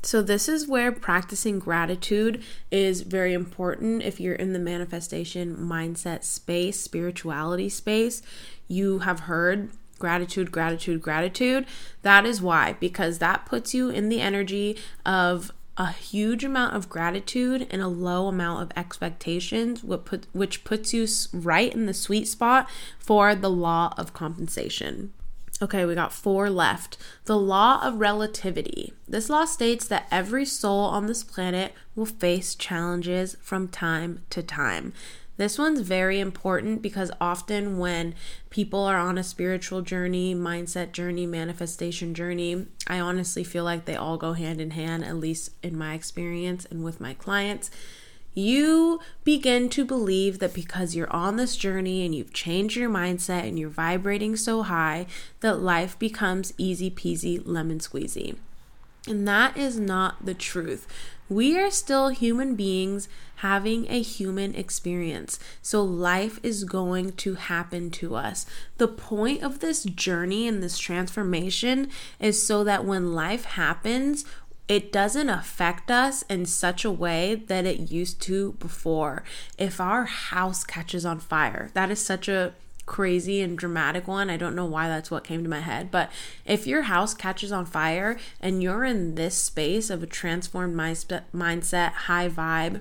So, 0.07 0.23
this 0.23 0.49
is 0.49 0.69
where 0.69 0.93
practicing 0.93 1.59
gratitude 1.59 2.41
is 2.71 3.01
very 3.01 3.33
important 3.33 4.05
if 4.05 4.21
you're 4.21 4.37
in 4.37 4.53
the 4.53 4.61
manifestation 4.61 5.57
mindset 5.57 6.23
space, 6.23 6.79
spirituality 6.79 7.69
space. 7.69 8.23
You 8.69 9.01
have 9.01 9.21
heard 9.21 9.71
gratitude, 9.99 10.53
gratitude, 10.53 11.03
gratitude. 11.03 11.67
That 12.03 12.25
is 12.25 12.41
why, 12.41 12.77
because 12.79 13.19
that 13.19 13.47
puts 13.47 13.75
you 13.75 13.91
in 13.91 14.09
the 14.09 14.21
energy 14.21 14.79
of 15.05 15.51
a 15.77 15.91
huge 15.91 16.45
amount 16.45 16.77
of 16.77 16.89
gratitude 16.89 17.67
and 17.69 17.83
a 17.83 17.89
low 17.89 18.29
amount 18.29 18.63
of 18.63 18.79
expectations, 18.79 19.83
which 19.83 20.63
puts 20.63 20.95
you 20.95 21.09
right 21.33 21.75
in 21.75 21.87
the 21.87 21.93
sweet 21.93 22.29
spot 22.29 22.71
for 23.01 23.35
the 23.35 23.51
law 23.51 23.93
of 23.99 24.13
compensation. 24.13 25.13
Okay, 25.63 25.87
we 25.87 25.95
got 25.95 26.13
four 26.13 26.51
left. 26.51 26.99
The 27.25 27.39
law 27.39 27.81
of 27.83 27.99
relativity. 27.99 28.93
This 29.09 29.31
law 29.31 29.47
states 29.47 29.89
that 29.89 30.07
every 30.11 30.45
soul 30.45 30.81
on 30.81 31.07
this 31.07 31.25
planet 31.25 31.73
will 31.95 32.05
face 32.07 32.55
challenges 32.55 33.37
from 33.41 33.69
time 33.69 34.21
to 34.31 34.43
time. 34.43 34.93
This 35.39 35.59
one's 35.59 35.81
very 35.81 36.21
important 36.21 36.83
because 36.83 37.11
often 37.21 37.79
when 37.79 38.15
people 38.51 38.81
are 38.81 38.99
on 38.99 39.19
a 39.19 39.23
spiritual 39.23 39.83
journey, 39.83 40.35
mindset 40.35 40.93
journey, 40.93 41.27
manifestation 41.27 42.15
journey, 42.15 42.67
I 42.87 43.01
honestly 43.01 43.45
feel 43.45 43.65
like 43.65 43.85
they 43.85 43.97
all 43.97 44.17
go 44.17 44.33
hand 44.35 44.61
in 44.61 44.73
hand, 44.73 45.05
at 45.05 45.17
least 45.17 45.53
in 45.63 45.77
my 45.77 45.95
experience 45.95 46.67
and 46.67 46.85
with 46.85 47.01
my 47.01 47.15
clients 47.15 47.71
you 48.37 49.01
begin 49.25 49.71
to 49.71 49.85
believe 49.85 50.39
that 50.41 50.53
because 50.53 50.95
you're 50.95 51.13
on 51.13 51.37
this 51.37 51.57
journey 51.57 52.05
and 52.05 52.15
you've 52.15 52.35
changed 52.35 52.77
your 52.77 52.91
mindset 52.91 53.49
and 53.49 53.59
you're 53.59 53.71
vibrating 53.71 54.37
so 54.37 54.63
high, 54.63 55.07
that 55.41 55.61
life 55.61 55.99
becomes 55.99 56.53
easy 56.59 56.91
peasy 56.91 57.41
lemon 57.45 57.79
squeezy. 57.79 58.37
And 59.09 59.27
that 59.27 59.57
is 59.57 59.81
not 59.81 60.27
the 60.27 60.35
truth. 60.35 60.87
We 61.29 61.59
are 61.59 61.71
still 61.71 62.11
human 62.11 62.55
beings 62.55 63.09
having 63.37 63.91
a 63.91 64.01
human 64.01 64.55
experience. 64.55 65.39
So 65.61 65.83
life 65.83 66.39
is 66.43 66.65
going 66.65 67.13
to 67.13 67.35
happen 67.35 67.91
to 67.93 68.15
us. 68.15 68.47
The 68.79 68.89
point 68.89 69.43
of 69.43 69.59
this 69.59 69.83
journey 69.85 70.47
and 70.47 70.63
this 70.63 70.79
transformation 70.79 71.91
is 72.21 72.47
so 72.47 72.65
that 72.65 72.85
when 72.85 73.13
life 73.13 73.45
happens, 73.45 74.25
it 74.69 74.93
doesn't 74.93 75.29
affect 75.29 75.91
us 75.91 76.23
in 76.23 76.45
such 76.47 76.85
a 76.85 76.91
way 76.91 77.35
that 77.47 77.65
it 77.65 77.91
used 77.91 78.21
to 78.23 78.53
before. 78.53 79.23
If 79.59 79.81
our 79.81 80.07
house 80.07 80.65
catches 80.65 81.07
on 81.07 81.21
fire, 81.21 81.71
that 81.75 81.91
is 81.91 82.05
such 82.05 82.29
a 82.29 82.55
crazy 82.85 83.41
and 83.41 83.59
dramatic 83.59 84.09
one. 84.09 84.31
I 84.31 84.37
don't 84.37 84.55
know 84.55 84.65
why 84.65 84.89
that's 84.89 85.11
what 85.11 85.25
came 85.25 85.43
to 85.43 85.51
my 85.51 85.61
head, 85.61 85.91
but 85.91 86.11
if 86.45 86.67
your 86.67 86.83
house 86.83 87.15
catches 87.15 87.53
on 87.53 87.67
fire 87.67 88.17
and 88.41 88.63
you're 88.63 88.85
in 88.85 89.15
this 89.17 89.37
space 89.37 89.91
of 89.91 90.03
a 90.03 90.07
transformed 90.07 90.75
mindset, 90.75 91.93
high 91.93 92.29
vibe, 92.29 92.81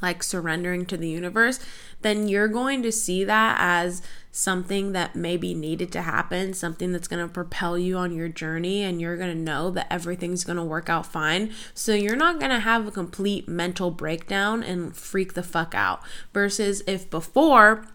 like 0.00 0.22
surrendering 0.22 0.84
to 0.86 0.96
the 0.96 1.08
universe, 1.08 1.60
then 2.02 2.28
you're 2.28 2.48
going 2.48 2.82
to 2.82 2.90
see 2.92 3.22
that 3.24 3.56
as 3.60 4.02
something 4.32 4.92
that 4.92 5.14
maybe 5.14 5.52
needed 5.52 5.92
to 5.92 6.02
happen, 6.02 6.54
something 6.54 6.90
that's 6.90 7.06
going 7.06 7.24
to 7.24 7.32
propel 7.32 7.78
you 7.78 7.98
on 7.98 8.14
your 8.14 8.28
journey, 8.28 8.82
and 8.82 8.98
you're 8.98 9.18
going 9.18 9.32
to 9.32 9.38
know 9.38 9.70
that 9.70 9.86
everything's 9.92 10.42
going 10.42 10.56
to 10.56 10.64
work 10.64 10.88
out 10.88 11.04
fine. 11.04 11.52
So 11.74 11.92
you're 11.92 12.16
not 12.16 12.40
going 12.40 12.50
to 12.50 12.60
have 12.60 12.86
a 12.86 12.90
complete 12.90 13.46
mental 13.46 13.90
breakdown 13.90 14.62
and 14.62 14.96
freak 14.96 15.34
the 15.34 15.42
fuck 15.42 15.74
out. 15.74 16.02
Versus 16.32 16.82
if 16.86 17.10
before, 17.10 17.86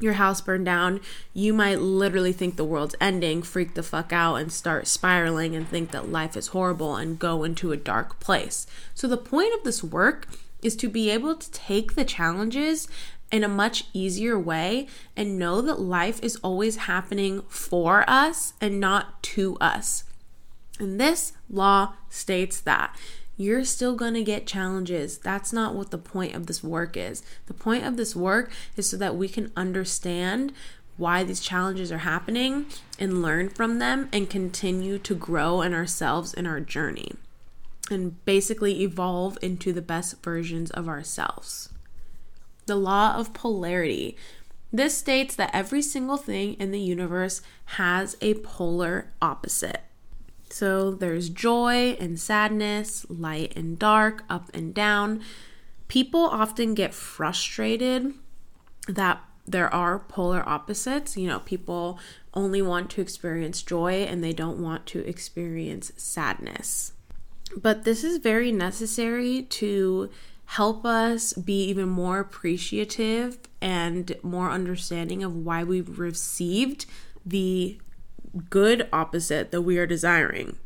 your 0.00 0.14
house 0.14 0.40
burned 0.40 0.64
down, 0.64 1.00
you 1.34 1.52
might 1.52 1.80
literally 1.80 2.32
think 2.32 2.56
the 2.56 2.64
world's 2.64 2.96
ending, 3.00 3.42
freak 3.42 3.74
the 3.74 3.82
fuck 3.82 4.12
out, 4.12 4.36
and 4.36 4.50
start 4.50 4.86
spiraling 4.86 5.54
and 5.54 5.68
think 5.68 5.90
that 5.90 6.10
life 6.10 6.36
is 6.36 6.48
horrible 6.48 6.96
and 6.96 7.18
go 7.18 7.44
into 7.44 7.72
a 7.72 7.76
dark 7.76 8.18
place. 8.20 8.66
So, 8.94 9.06
the 9.06 9.16
point 9.16 9.54
of 9.54 9.64
this 9.64 9.84
work 9.84 10.26
is 10.62 10.74
to 10.76 10.88
be 10.88 11.10
able 11.10 11.36
to 11.36 11.50
take 11.52 11.94
the 11.94 12.04
challenges 12.04 12.88
in 13.30 13.44
a 13.44 13.48
much 13.48 13.84
easier 13.92 14.38
way 14.38 14.86
and 15.16 15.38
know 15.38 15.60
that 15.60 15.80
life 15.80 16.22
is 16.22 16.36
always 16.36 16.76
happening 16.76 17.42
for 17.48 18.04
us 18.08 18.54
and 18.60 18.78
not 18.78 19.22
to 19.22 19.56
us. 19.60 20.04
And 20.78 21.00
this 21.00 21.32
law 21.48 21.94
states 22.08 22.60
that 22.60 22.96
you're 23.36 23.64
still 23.64 23.96
going 23.96 24.14
to 24.14 24.22
get 24.22 24.46
challenges. 24.46 25.18
That's 25.18 25.52
not 25.52 25.74
what 25.74 25.90
the 25.90 25.98
point 25.98 26.34
of 26.34 26.46
this 26.46 26.62
work 26.62 26.96
is. 26.96 27.22
The 27.46 27.54
point 27.54 27.84
of 27.84 27.96
this 27.96 28.14
work 28.14 28.52
is 28.76 28.88
so 28.88 28.96
that 28.98 29.16
we 29.16 29.28
can 29.28 29.50
understand 29.56 30.52
why 30.96 31.24
these 31.24 31.40
challenges 31.40 31.90
are 31.90 31.98
happening 31.98 32.66
and 32.98 33.20
learn 33.20 33.48
from 33.48 33.80
them 33.80 34.08
and 34.12 34.30
continue 34.30 34.98
to 35.00 35.14
grow 35.14 35.62
in 35.62 35.74
ourselves 35.74 36.32
in 36.32 36.46
our 36.46 36.60
journey 36.60 37.12
and 37.90 38.24
basically 38.24 38.82
evolve 38.82 39.36
into 39.42 39.72
the 39.72 39.82
best 39.82 40.22
versions 40.22 40.70
of 40.70 40.88
ourselves 40.88 41.68
the 42.66 42.76
law 42.76 43.16
of 43.16 43.34
polarity. 43.34 44.16
This 44.72 44.96
states 44.96 45.36
that 45.36 45.50
every 45.52 45.82
single 45.82 46.16
thing 46.16 46.54
in 46.54 46.72
the 46.72 46.80
universe 46.80 47.42
has 47.66 48.16
a 48.20 48.34
polar 48.34 49.12
opposite. 49.22 49.82
So 50.50 50.92
there's 50.92 51.28
joy 51.28 51.96
and 52.00 52.18
sadness, 52.18 53.06
light 53.08 53.56
and 53.56 53.78
dark, 53.78 54.24
up 54.28 54.50
and 54.54 54.74
down. 54.74 55.22
People 55.88 56.20
often 56.20 56.74
get 56.74 56.94
frustrated 56.94 58.14
that 58.88 59.20
there 59.46 59.72
are 59.72 59.98
polar 59.98 60.48
opposites. 60.48 61.16
You 61.16 61.28
know, 61.28 61.40
people 61.40 61.98
only 62.32 62.62
want 62.62 62.90
to 62.90 63.00
experience 63.00 63.62
joy 63.62 64.04
and 64.04 64.22
they 64.22 64.32
don't 64.32 64.58
want 64.58 64.86
to 64.86 65.00
experience 65.00 65.92
sadness. 65.96 66.92
But 67.56 67.84
this 67.84 68.02
is 68.02 68.18
very 68.18 68.50
necessary 68.50 69.42
to 69.42 70.10
help 70.46 70.84
us 70.84 71.32
be 71.32 71.64
even 71.64 71.88
more 71.88 72.20
appreciative 72.20 73.38
and 73.60 74.16
more 74.22 74.50
understanding 74.50 75.22
of 75.22 75.34
why 75.34 75.64
we've 75.64 75.98
received 75.98 76.86
the 77.24 77.78
good 78.50 78.88
opposite 78.92 79.50
that 79.50 79.62
we 79.62 79.78
are 79.78 79.86
desiring. 79.86 80.56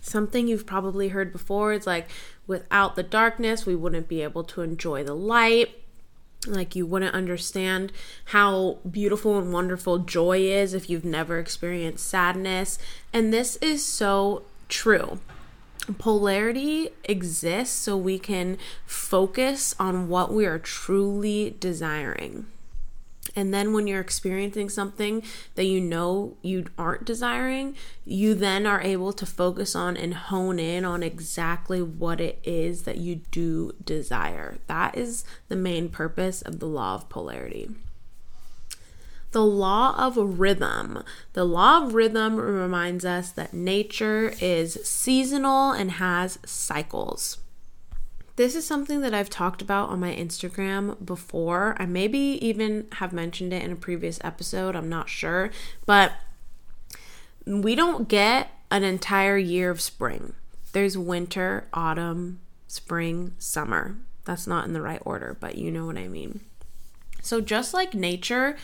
Something 0.00 0.46
you've 0.46 0.66
probably 0.66 1.08
heard 1.08 1.32
before 1.32 1.72
is 1.72 1.86
like, 1.86 2.08
without 2.46 2.94
the 2.94 3.02
darkness, 3.02 3.64
we 3.64 3.74
wouldn't 3.74 4.08
be 4.08 4.22
able 4.22 4.44
to 4.44 4.60
enjoy 4.60 5.02
the 5.02 5.14
light. 5.14 5.70
Like, 6.46 6.76
you 6.76 6.84
wouldn't 6.84 7.14
understand 7.14 7.90
how 8.26 8.78
beautiful 8.88 9.38
and 9.38 9.50
wonderful 9.50 10.00
joy 10.00 10.40
is 10.40 10.74
if 10.74 10.90
you've 10.90 11.04
never 11.04 11.38
experienced 11.38 12.06
sadness. 12.06 12.78
And 13.14 13.32
this 13.32 13.56
is 13.56 13.82
so 13.82 14.42
true 14.68 15.20
polarity 15.98 16.90
exists 17.04 17.76
so 17.76 17.96
we 17.96 18.18
can 18.18 18.58
focus 18.86 19.74
on 19.78 20.08
what 20.08 20.32
we 20.32 20.46
are 20.46 20.58
truly 20.58 21.56
desiring. 21.60 22.46
And 23.36 23.52
then 23.52 23.72
when 23.72 23.86
you're 23.86 24.00
experiencing 24.00 24.68
something 24.68 25.22
that 25.56 25.64
you 25.64 25.80
know 25.80 26.36
you 26.42 26.66
aren't 26.78 27.04
desiring, 27.04 27.74
you 28.04 28.34
then 28.34 28.66
are 28.66 28.80
able 28.80 29.12
to 29.12 29.26
focus 29.26 29.74
on 29.74 29.96
and 29.96 30.14
hone 30.14 30.58
in 30.58 30.84
on 30.84 31.02
exactly 31.02 31.82
what 31.82 32.20
it 32.20 32.38
is 32.44 32.82
that 32.82 32.98
you 32.98 33.16
do 33.32 33.72
desire. 33.84 34.58
That 34.68 34.96
is 34.96 35.24
the 35.48 35.56
main 35.56 35.88
purpose 35.88 36.42
of 36.42 36.60
the 36.60 36.68
law 36.68 36.94
of 36.94 37.08
polarity 37.08 37.70
the 39.34 39.44
law 39.44 39.96
of 39.98 40.16
rhythm. 40.38 41.02
The 41.32 41.44
law 41.44 41.84
of 41.84 41.92
rhythm 41.92 42.36
reminds 42.36 43.04
us 43.04 43.32
that 43.32 43.52
nature 43.52 44.32
is 44.40 44.78
seasonal 44.84 45.72
and 45.72 45.90
has 45.90 46.38
cycles. 46.46 47.38
This 48.36 48.54
is 48.54 48.64
something 48.64 49.00
that 49.00 49.12
I've 49.12 49.28
talked 49.28 49.60
about 49.60 49.88
on 49.88 49.98
my 49.98 50.14
Instagram 50.14 51.04
before. 51.04 51.74
I 51.80 51.84
maybe 51.86 52.18
even 52.18 52.86
have 52.92 53.12
mentioned 53.12 53.52
it 53.52 53.64
in 53.64 53.72
a 53.72 53.76
previous 53.76 54.20
episode, 54.22 54.76
I'm 54.76 54.88
not 54.88 55.08
sure, 55.08 55.50
but 55.84 56.12
we 57.44 57.74
don't 57.74 58.06
get 58.06 58.52
an 58.70 58.84
entire 58.84 59.36
year 59.36 59.68
of 59.68 59.80
spring. 59.80 60.34
There's 60.70 60.96
winter, 60.96 61.66
autumn, 61.74 62.38
spring, 62.68 63.34
summer. 63.38 63.96
That's 64.26 64.46
not 64.46 64.64
in 64.64 64.74
the 64.74 64.80
right 64.80 65.02
order, 65.04 65.36
but 65.40 65.58
you 65.58 65.72
know 65.72 65.86
what 65.86 65.98
I 65.98 66.06
mean. 66.06 66.40
So, 67.20 67.40
just 67.40 67.74
like 67.74 67.94
nature, 67.94 68.56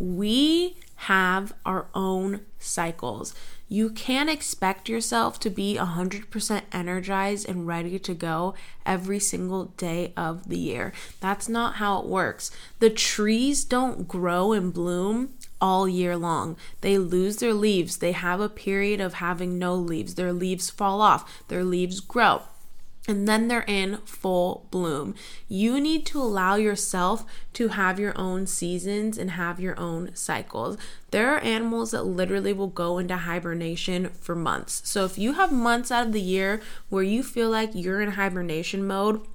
we 0.00 0.76
have 0.96 1.52
our 1.64 1.86
own 1.94 2.40
cycles. 2.58 3.34
You 3.68 3.90
can't 3.90 4.28
expect 4.28 4.88
yourself 4.88 5.38
to 5.40 5.50
be 5.50 5.76
100% 5.76 6.62
energized 6.72 7.48
and 7.48 7.66
ready 7.66 7.98
to 8.00 8.14
go 8.14 8.54
every 8.84 9.18
single 9.18 9.66
day 9.66 10.12
of 10.16 10.48
the 10.48 10.58
year. 10.58 10.92
That's 11.20 11.48
not 11.48 11.76
how 11.76 12.00
it 12.00 12.06
works. 12.06 12.50
The 12.80 12.90
trees 12.90 13.64
don't 13.64 14.08
grow 14.08 14.52
and 14.52 14.74
bloom 14.74 15.34
all 15.60 15.88
year 15.88 16.16
long. 16.16 16.56
They 16.80 16.98
lose 16.98 17.36
their 17.36 17.54
leaves. 17.54 17.98
They 17.98 18.12
have 18.12 18.40
a 18.40 18.48
period 18.48 19.00
of 19.00 19.14
having 19.14 19.58
no 19.58 19.74
leaves. 19.74 20.16
Their 20.16 20.32
leaves 20.32 20.68
fall 20.70 21.00
off, 21.00 21.44
their 21.48 21.64
leaves 21.64 22.00
grow 22.00 22.42
and 23.08 23.26
then 23.26 23.48
they're 23.48 23.64
in 23.66 23.98
full 24.04 24.66
bloom. 24.70 25.14
You 25.48 25.80
need 25.80 26.04
to 26.06 26.20
allow 26.20 26.56
yourself 26.56 27.24
to 27.54 27.68
have 27.68 27.98
your 27.98 28.16
own 28.18 28.46
seasons 28.46 29.16
and 29.16 29.32
have 29.32 29.58
your 29.58 29.78
own 29.80 30.14
cycles. 30.14 30.76
There 31.10 31.34
are 31.34 31.40
animals 31.40 31.92
that 31.92 32.04
literally 32.04 32.52
will 32.52 32.68
go 32.68 32.98
into 32.98 33.16
hibernation 33.16 34.10
for 34.10 34.34
months. 34.34 34.82
So 34.84 35.04
if 35.04 35.18
you 35.18 35.32
have 35.32 35.50
months 35.50 35.90
out 35.90 36.06
of 36.06 36.12
the 36.12 36.20
year 36.20 36.60
where 36.88 37.02
you 37.02 37.22
feel 37.22 37.50
like 37.50 37.70
you're 37.74 38.00
in 38.00 38.12
hibernation 38.12 38.86
mode, 38.86 39.26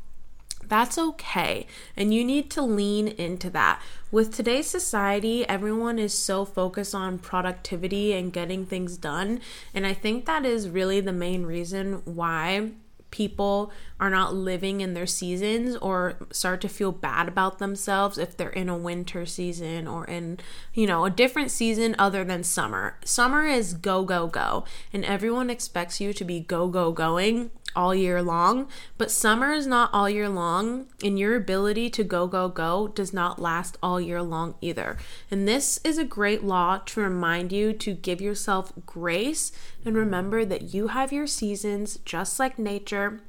that's 0.67 0.97
okay. 0.97 1.67
And 1.95 2.13
you 2.13 2.23
need 2.23 2.49
to 2.51 2.61
lean 2.61 3.07
into 3.07 3.49
that. 3.51 3.81
With 4.11 4.33
today's 4.33 4.67
society, 4.67 5.47
everyone 5.47 5.99
is 5.99 6.17
so 6.17 6.45
focused 6.45 6.95
on 6.95 7.19
productivity 7.19 8.13
and 8.13 8.33
getting 8.33 8.65
things 8.65 8.97
done. 8.97 9.41
And 9.73 9.85
I 9.85 9.93
think 9.93 10.25
that 10.25 10.45
is 10.45 10.69
really 10.69 11.01
the 11.01 11.11
main 11.11 11.45
reason 11.45 12.01
why 12.05 12.71
people 13.11 13.71
are 13.99 14.09
not 14.09 14.33
living 14.33 14.81
in 14.81 14.93
their 14.93 15.05
seasons 15.05 15.75
or 15.77 16.17
start 16.31 16.61
to 16.61 16.69
feel 16.69 16.91
bad 16.91 17.27
about 17.27 17.59
themselves 17.59 18.17
if 18.17 18.35
they're 18.35 18.49
in 18.49 18.67
a 18.67 18.77
winter 18.77 19.25
season 19.25 19.87
or 19.87 20.05
in, 20.05 20.37
you 20.73 20.85
know, 20.85 21.05
a 21.05 21.09
different 21.09 21.51
season 21.51 21.95
other 21.97 22.23
than 22.23 22.43
summer. 22.43 22.97
Summer 23.05 23.45
is 23.45 23.73
go, 23.73 24.03
go, 24.03 24.27
go, 24.27 24.65
and 24.91 25.05
everyone 25.05 25.49
expects 25.49 26.01
you 26.01 26.13
to 26.13 26.23
be 26.25 26.39
go, 26.39 26.67
go, 26.67 26.91
going 26.91 27.51
all 27.75 27.93
year 27.93 28.21
long, 28.21 28.67
but 28.97 29.11
summer 29.11 29.51
is 29.51 29.67
not 29.67 29.89
all 29.93 30.09
year 30.09 30.29
long, 30.29 30.87
and 31.03 31.19
your 31.19 31.35
ability 31.35 31.89
to 31.91 32.03
go, 32.03 32.27
go, 32.27 32.47
go 32.47 32.87
does 32.87 33.13
not 33.13 33.41
last 33.41 33.77
all 33.81 33.99
year 33.99 34.21
long 34.21 34.55
either. 34.61 34.97
And 35.29 35.47
this 35.47 35.79
is 35.83 35.97
a 35.97 36.03
great 36.03 36.43
law 36.43 36.79
to 36.85 37.01
remind 37.01 37.51
you 37.51 37.73
to 37.73 37.93
give 37.93 38.21
yourself 38.21 38.73
grace 38.85 39.51
and 39.83 39.95
remember 39.95 40.45
that 40.45 40.73
you 40.73 40.87
have 40.87 41.11
your 41.11 41.27
seasons 41.27 41.99
just 42.05 42.39
like 42.39 42.57
nature. 42.57 43.21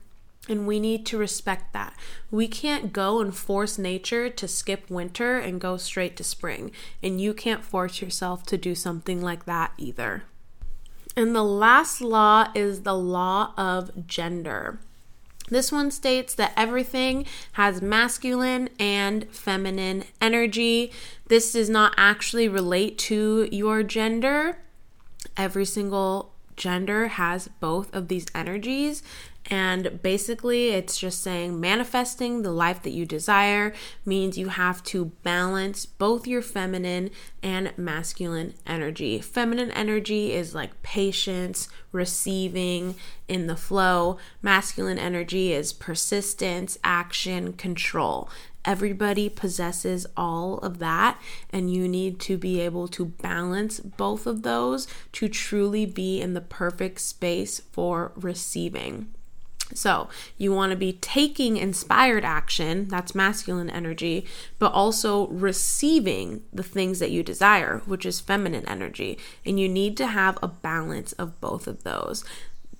And 0.49 0.65
we 0.65 0.79
need 0.79 1.05
to 1.07 1.19
respect 1.19 1.73
that. 1.73 1.95
We 2.31 2.47
can't 2.47 2.93
go 2.93 3.21
and 3.21 3.35
force 3.35 3.79
nature 3.79 4.31
to 4.31 4.47
skip 4.47 4.89
winter 4.89 5.39
and 5.39 5.61
go 5.61 5.77
straight 5.77 6.17
to 6.19 6.25
spring. 6.25 6.71
And 7.03 7.21
you 7.21 7.35
can't 7.35 7.65
force 7.65 8.01
yourself 8.01 8.45
to 8.47 8.57
do 8.57 8.77
something 8.77 9.21
like 9.21 9.45
that 9.47 9.73
either. 9.77 10.23
And 11.17 11.35
the 11.35 11.43
last 11.43 12.03
law 12.03 12.49
is 12.55 12.83
the 12.83 12.95
law 12.95 13.55
of 13.57 14.07
gender. 14.07 14.81
This 15.49 15.73
one 15.73 15.91
states 15.91 16.35
that 16.35 16.53
everything 16.57 17.25
has 17.53 17.81
masculine 17.81 18.69
and 18.79 19.27
feminine 19.31 20.05
energy. 20.21 20.93
This 21.29 21.53
does 21.53 21.71
not 21.71 21.95
actually 21.97 22.49
relate 22.49 22.99
to 22.99 23.49
your 23.51 23.83
gender. 23.83 24.59
Every 25.37 25.65
single 25.65 26.33
gender 26.57 27.09
has 27.09 27.49
both 27.61 27.95
of 27.95 28.09
these 28.09 28.27
energies, 28.35 29.03
and 29.49 30.03
basically, 30.03 30.71
it's 30.71 30.99
just 30.99 31.23
saying 31.23 31.61
manifesting 31.61 32.43
the 32.43 32.51
life 32.51 32.83
that 32.83 32.91
you 32.91 33.07
desire 33.07 33.73
means 34.05 34.37
you 34.37 34.49
have 34.49 34.83
to 34.85 35.13
balance 35.23 35.87
both 35.87 36.27
your 36.27 36.43
feminine 36.43 37.11
and 37.45 37.73
masculine 37.77 38.55
energy. 38.67 39.21
Feminine 39.21 39.71
energy 39.71 40.33
is 40.33 40.55
like 40.55 40.83
patience, 40.83 41.69
receiving, 41.93 42.97
in 43.29 43.47
the 43.47 43.57
flow. 43.57 44.19
Masculine 44.43 44.99
energy 44.99 45.53
is 45.53 45.73
persistence, 45.73 46.77
action, 46.83 47.53
control. 47.53 48.29
Everybody 48.65 49.29
possesses 49.29 50.09
all 50.17 50.59
of 50.59 50.81
that, 50.81 51.21
and 51.51 51.73
you 51.73 51.87
need 51.87 52.19
to 52.21 52.37
be 52.37 52.61
able 52.61 52.89
to 52.89 53.05
balance 53.05 53.79
both 53.79 54.27
of 54.27 54.43
those 54.43 54.89
to 55.13 55.29
truly 55.29 55.87
be 55.87 56.21
in 56.21 56.35
the 56.35 56.41
perfect 56.41 57.01
space 57.01 57.61
for 57.61 58.11
receiving. 58.17 59.15
So, 59.75 60.09
you 60.39 60.53
want 60.53 60.71
to 60.71 60.77
be 60.77 60.95
taking 60.95 61.57
inspired 61.57 62.25
action, 62.25 62.89
that's 62.89 63.15
masculine 63.15 63.69
energy, 63.69 64.27
but 64.59 64.73
also 64.73 65.27
receiving 65.29 66.43
the 66.53 66.63
things 66.63 66.99
that 67.01 67.11
you 67.11 67.23
desire, 67.23 67.83
which 67.85 68.07
is 68.07 68.21
feminine 68.21 68.67
energy. 68.69 69.19
And 69.45 69.59
you 69.59 69.69
need 69.69 69.97
to 69.99 70.07
have 70.07 70.39
a 70.43 70.49
balance 70.49 71.13
of 71.15 71.41
both 71.41 71.67
of 71.67 71.83
those 71.83 72.25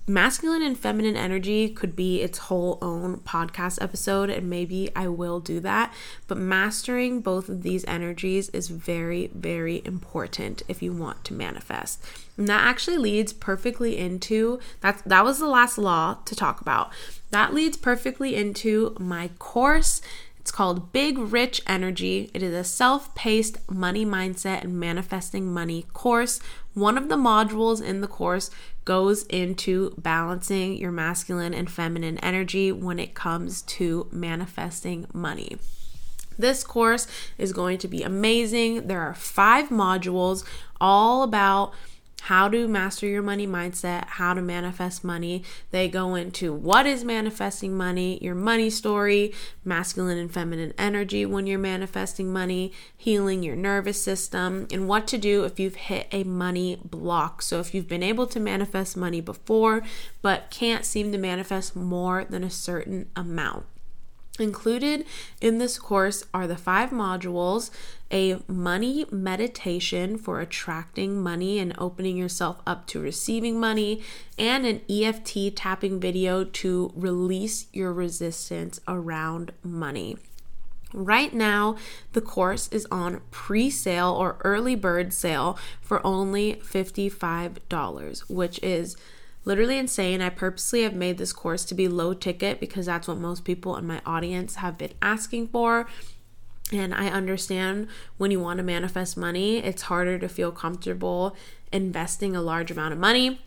masculine 0.07 0.61
and 0.61 0.79
feminine 0.79 1.17
energy 1.17 1.69
could 1.69 1.95
be 1.95 2.21
its 2.21 2.37
whole 2.37 2.77
own 2.81 3.17
podcast 3.17 3.81
episode, 3.81 4.29
and 4.29 4.49
maybe 4.49 4.89
I 4.95 5.09
will 5.09 5.41
do 5.41 5.59
that. 5.59 5.93
But 6.27 6.37
mastering 6.37 7.19
both 7.19 7.49
of 7.49 7.61
these 7.61 7.83
energies 7.85 8.47
is 8.49 8.69
very, 8.69 9.29
very 9.33 9.81
important 9.83 10.63
if 10.69 10.81
you 10.81 10.93
want 10.93 11.25
to 11.25 11.33
manifest. 11.33 12.03
And 12.37 12.47
that 12.47 12.65
actually 12.65 12.97
leads 12.97 13.33
perfectly 13.33 13.97
into 13.97 14.59
that. 14.79 15.01
That 15.05 15.25
was 15.25 15.39
the 15.39 15.47
last 15.47 15.77
law 15.77 16.19
to 16.25 16.35
talk 16.35 16.61
about. 16.61 16.91
That 17.31 17.53
leads 17.53 17.75
perfectly 17.75 18.35
into 18.35 18.95
my 18.99 19.29
course. 19.39 20.01
It's 20.39 20.51
called 20.51 20.93
Big 20.93 21.17
Rich 21.17 21.61
Energy. 21.67 22.31
It 22.33 22.41
is 22.41 22.53
a 22.53 22.63
self 22.63 23.13
paced 23.15 23.69
money 23.69 24.05
mindset 24.05 24.63
and 24.63 24.79
manifesting 24.79 25.51
money 25.51 25.85
course. 25.91 26.39
One 26.73 26.97
of 26.97 27.09
the 27.09 27.17
modules 27.17 27.83
in 27.83 27.99
the 27.99 28.07
course 28.07 28.49
goes 28.87 29.23
into 29.23 29.93
balancing 29.97 30.77
your 30.77 30.93
masculine 30.93 31.53
and 31.53 31.69
feminine 31.69 32.17
energy 32.19 32.71
when 32.71 32.99
it 32.99 33.13
comes 33.13 33.61
to 33.63 34.07
manifesting 34.13 35.05
money. 35.13 35.57
This 36.39 36.63
course 36.63 37.05
is 37.37 37.51
going 37.51 37.79
to 37.79 37.89
be 37.89 38.01
amazing. 38.01 38.87
There 38.87 39.01
are 39.01 39.13
five 39.13 39.67
modules 39.67 40.45
all 40.79 41.23
about 41.23 41.73
how 42.21 42.49
to 42.49 42.67
master 42.67 43.07
your 43.07 43.21
money 43.21 43.47
mindset, 43.47 44.05
how 44.05 44.33
to 44.33 44.41
manifest 44.41 45.03
money. 45.03 45.43
They 45.71 45.87
go 45.87 46.15
into 46.15 46.51
what 46.53 46.85
is 46.85 47.03
manifesting 47.03 47.77
money, 47.77 48.17
your 48.21 48.35
money 48.35 48.69
story, 48.69 49.33
masculine 49.63 50.17
and 50.17 50.33
feminine 50.33 50.73
energy 50.77 51.25
when 51.25 51.47
you're 51.47 51.59
manifesting 51.59 52.33
money, 52.33 52.73
healing 52.95 53.43
your 53.43 53.55
nervous 53.55 54.01
system, 54.01 54.67
and 54.71 54.87
what 54.87 55.07
to 55.07 55.17
do 55.17 55.43
if 55.43 55.59
you've 55.59 55.75
hit 55.75 56.07
a 56.11 56.23
money 56.23 56.79
block. 56.83 57.41
So, 57.41 57.59
if 57.59 57.73
you've 57.73 57.87
been 57.87 58.03
able 58.03 58.27
to 58.27 58.39
manifest 58.39 58.97
money 58.97 59.21
before 59.21 59.83
but 60.21 60.49
can't 60.49 60.85
seem 60.85 61.11
to 61.11 61.17
manifest 61.17 61.75
more 61.75 62.25
than 62.25 62.43
a 62.43 62.49
certain 62.49 63.09
amount. 63.15 63.65
Included 64.39 65.05
in 65.41 65.57
this 65.57 65.79
course 65.79 66.23
are 66.33 66.47
the 66.47 66.57
five 66.57 66.91
modules 66.91 67.71
a 68.11 68.37
money 68.47 69.05
meditation 69.11 70.17
for 70.17 70.39
attracting 70.39 71.21
money 71.21 71.59
and 71.59 71.73
opening 71.77 72.15
yourself 72.15 72.61
up 72.65 72.87
to 72.87 73.01
receiving 73.01 73.59
money, 73.59 74.01
and 74.37 74.65
an 74.65 74.81
EFT 74.89 75.55
tapping 75.55 75.99
video 75.99 76.43
to 76.43 76.91
release 76.95 77.67
your 77.73 77.91
resistance 77.91 78.79
around 78.87 79.51
money. 79.63 80.17
Right 80.93 81.33
now, 81.33 81.75
the 82.13 82.21
course 82.21 82.69
is 82.69 82.87
on 82.89 83.21
pre 83.29 83.69
sale 83.69 84.11
or 84.11 84.37
early 84.45 84.75
bird 84.75 85.13
sale 85.13 85.57
for 85.81 86.05
only 86.05 86.61
$55, 86.63 88.29
which 88.29 88.59
is 88.63 88.95
literally 89.47 89.77
insane. 89.77 90.21
I 90.21 90.29
purposely 90.29 90.83
have 90.83 90.93
made 90.93 91.17
this 91.17 91.31
course 91.31 91.63
to 91.65 91.73
be 91.73 91.87
low 91.87 92.13
ticket 92.13 92.59
because 92.59 92.85
that's 92.85 93.07
what 93.07 93.17
most 93.17 93.45
people 93.45 93.77
in 93.77 93.87
my 93.87 94.01
audience 94.05 94.55
have 94.55 94.77
been 94.77 94.93
asking 95.01 95.47
for. 95.47 95.87
And 96.73 96.93
I 96.93 97.07
understand 97.07 97.87
when 98.17 98.29
you 98.29 98.41
want 98.41 98.57
to 98.57 98.63
manifest 98.63 99.15
money, 99.15 99.59
it's 99.59 99.83
harder 99.83 100.19
to 100.19 100.27
feel 100.27 100.51
comfortable 100.51 101.33
investing 101.71 102.35
a 102.35 102.41
large 102.41 102.71
amount 102.71 102.91
of 102.91 102.99
money. 102.99 103.41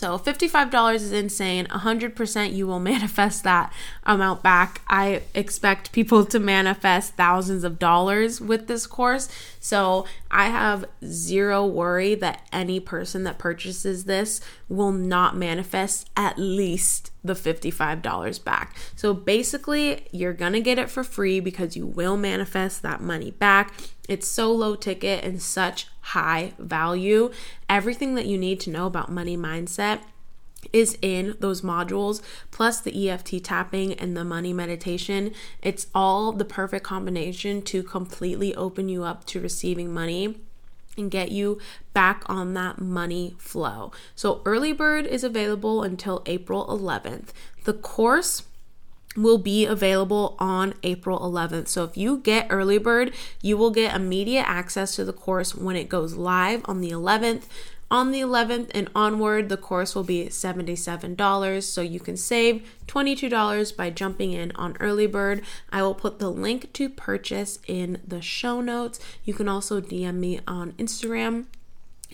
So 0.00 0.18
$55 0.18 0.94
is 0.94 1.12
insane. 1.12 1.66
100% 1.66 2.54
you 2.54 2.66
will 2.66 2.80
manifest 2.94 3.44
that 3.44 3.70
amount 4.04 4.42
back. 4.42 4.80
I 4.88 5.20
expect 5.34 5.92
people 5.92 6.24
to 6.24 6.40
manifest 6.40 7.16
thousands 7.16 7.64
of 7.64 7.78
dollars 7.78 8.40
with 8.40 8.66
this 8.66 8.86
course. 8.86 9.28
So 9.60 10.06
I 10.30 10.46
have 10.46 10.86
zero 11.04 11.66
worry 11.66 12.14
that 12.14 12.48
any 12.50 12.80
person 12.80 13.24
that 13.24 13.36
purchases 13.36 14.06
this 14.06 14.40
will 14.70 14.92
not 14.92 15.36
manifest 15.36 16.08
at 16.16 16.38
least 16.38 17.10
the 17.22 17.34
$55 17.34 18.44
back. 18.44 18.76
So 18.96 19.12
basically, 19.12 20.06
you're 20.10 20.32
going 20.32 20.52
to 20.54 20.60
get 20.60 20.78
it 20.78 20.90
for 20.90 21.04
free 21.04 21.40
because 21.40 21.76
you 21.76 21.86
will 21.86 22.16
manifest 22.16 22.82
that 22.82 23.00
money 23.00 23.30
back. 23.30 23.74
It's 24.08 24.26
so 24.26 24.50
low 24.52 24.74
ticket 24.74 25.24
and 25.24 25.40
such 25.40 25.86
high 26.00 26.54
value. 26.58 27.30
Everything 27.68 28.14
that 28.14 28.26
you 28.26 28.38
need 28.38 28.60
to 28.60 28.70
know 28.70 28.86
about 28.86 29.10
money 29.10 29.36
mindset 29.36 30.00
is 30.72 30.98
in 31.00 31.36
those 31.40 31.62
modules 31.62 32.20
plus 32.50 32.80
the 32.80 33.08
EFT 33.08 33.42
tapping 33.42 33.94
and 33.94 34.16
the 34.16 34.24
money 34.24 34.52
meditation. 34.52 35.32
It's 35.62 35.86
all 35.94 36.32
the 36.32 36.44
perfect 36.44 36.84
combination 36.84 37.62
to 37.62 37.82
completely 37.82 38.54
open 38.54 38.88
you 38.88 39.04
up 39.04 39.24
to 39.26 39.40
receiving 39.40 39.92
money 39.92 40.36
and 40.96 41.10
get 41.10 41.30
you 41.30 41.58
back 41.92 42.24
on 42.26 42.54
that 42.54 42.80
money 42.80 43.34
flow. 43.38 43.92
So, 44.14 44.42
early 44.44 44.72
bird 44.72 45.06
is 45.06 45.24
available 45.24 45.82
until 45.82 46.22
April 46.26 46.66
11th. 46.66 47.28
The 47.64 47.74
course 47.74 48.44
will 49.16 49.38
be 49.38 49.66
available 49.66 50.36
on 50.38 50.74
April 50.82 51.18
11th. 51.18 51.68
So 51.68 51.84
if 51.84 51.96
you 51.96 52.18
get 52.18 52.46
early 52.48 52.78
bird, 52.78 53.12
you 53.42 53.56
will 53.56 53.70
get 53.70 53.94
immediate 53.94 54.48
access 54.48 54.94
to 54.96 55.04
the 55.04 55.12
course 55.12 55.54
when 55.54 55.76
it 55.76 55.88
goes 55.88 56.14
live 56.14 56.62
on 56.66 56.80
the 56.80 56.90
11th. 56.90 57.44
On 57.90 58.12
the 58.12 58.20
11th 58.20 58.70
and 58.72 58.88
onward, 58.94 59.48
the 59.48 59.56
course 59.56 59.96
will 59.96 60.04
be 60.04 60.26
$77, 60.26 61.62
so 61.64 61.80
you 61.80 61.98
can 61.98 62.16
save 62.16 62.62
$22 62.86 63.76
by 63.76 63.90
jumping 63.90 64.32
in 64.32 64.52
on 64.52 64.76
early 64.78 65.08
bird. 65.08 65.42
I 65.72 65.82
will 65.82 65.96
put 65.96 66.20
the 66.20 66.30
link 66.30 66.72
to 66.74 66.88
purchase 66.88 67.58
in 67.66 68.00
the 68.06 68.22
show 68.22 68.60
notes. 68.60 69.00
You 69.24 69.34
can 69.34 69.48
also 69.48 69.80
DM 69.80 70.14
me 70.14 70.38
on 70.46 70.72
Instagram 70.72 71.46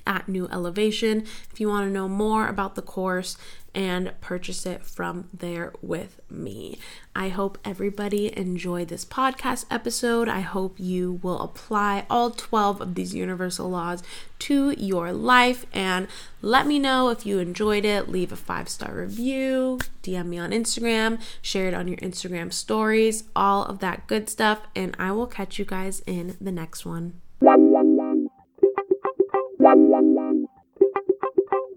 at 0.06 0.28
New 0.28 0.48
Elovation 0.48 1.26
if 1.52 1.60
you 1.60 1.68
want 1.68 1.86
to 1.86 1.92
know 1.92 2.08
more 2.08 2.48
about 2.48 2.74
the 2.74 2.82
course 2.82 3.36
and 3.76 4.18
purchase 4.22 4.64
it 4.64 4.82
from 4.82 5.28
there 5.34 5.70
with 5.82 6.18
me. 6.30 6.78
I 7.14 7.28
hope 7.28 7.58
everybody 7.62 8.36
enjoyed 8.36 8.88
this 8.88 9.04
podcast 9.04 9.66
episode. 9.70 10.30
I 10.30 10.40
hope 10.40 10.80
you 10.80 11.20
will 11.22 11.38
apply 11.40 12.06
all 12.08 12.30
12 12.30 12.80
of 12.80 12.94
these 12.94 13.14
universal 13.14 13.68
laws 13.68 14.02
to 14.38 14.70
your 14.78 15.12
life 15.12 15.66
and 15.74 16.08
let 16.40 16.66
me 16.66 16.78
know 16.78 17.10
if 17.10 17.26
you 17.26 17.38
enjoyed 17.38 17.84
it. 17.84 18.08
Leave 18.08 18.32
a 18.32 18.36
five 18.36 18.70
star 18.70 18.94
review, 18.94 19.78
DM 20.02 20.26
me 20.26 20.38
on 20.38 20.52
Instagram, 20.52 21.20
share 21.42 21.68
it 21.68 21.74
on 21.74 21.86
your 21.86 21.98
Instagram 21.98 22.52
stories, 22.52 23.24
all 23.36 23.64
of 23.64 23.80
that 23.80 24.06
good 24.06 24.30
stuff. 24.30 24.62
And 24.74 24.96
I 24.98 25.12
will 25.12 25.26
catch 25.26 25.58
you 25.58 25.66
guys 25.66 26.02
in 26.06 26.38
the 26.40 26.52
next 26.52 26.86
one. 26.86 27.20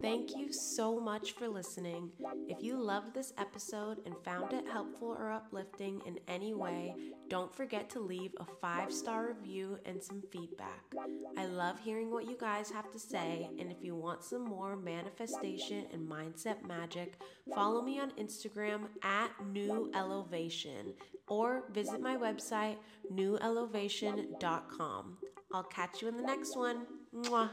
Thank 0.01 0.35
you 0.35 0.51
so 0.53 0.99
much 0.99 1.31
for 1.33 1.47
listening. 1.49 2.09
If 2.47 2.63
you 2.63 2.77
loved 2.77 3.13
this 3.13 3.33
episode 3.37 3.99
and 4.05 4.15
found 4.23 4.53
it 4.53 4.65
helpful 4.71 5.09
or 5.09 5.29
uplifting 5.31 6.01
in 6.05 6.19
any 6.27 6.53
way, 6.53 6.95
don't 7.27 7.53
forget 7.53 7.89
to 7.91 7.99
leave 7.99 8.31
a 8.39 8.45
five 8.61 8.93
star 8.93 9.27
review 9.27 9.77
and 9.85 10.01
some 10.01 10.23
feedback. 10.31 10.83
I 11.37 11.45
love 11.47 11.79
hearing 11.79 12.11
what 12.11 12.29
you 12.29 12.37
guys 12.39 12.71
have 12.71 12.89
to 12.91 12.99
say, 12.99 13.49
and 13.59 13.69
if 13.71 13.83
you 13.83 13.95
want 13.95 14.23
some 14.23 14.45
more 14.45 14.77
manifestation 14.77 15.85
and 15.91 16.09
mindset 16.09 16.65
magic, 16.65 17.19
follow 17.53 17.81
me 17.81 17.99
on 17.99 18.11
Instagram 18.11 18.83
at 19.03 19.31
New 19.51 19.91
Elovation 19.93 20.93
or 21.27 21.65
visit 21.73 21.99
my 22.01 22.15
website, 22.15 22.77
newelovation.com. 23.13 25.17
I'll 25.53 25.63
catch 25.63 26.01
you 26.01 26.07
in 26.07 26.17
the 26.17 26.23
next 26.23 26.55
one. 26.55 26.85
Mwah. 27.13 27.49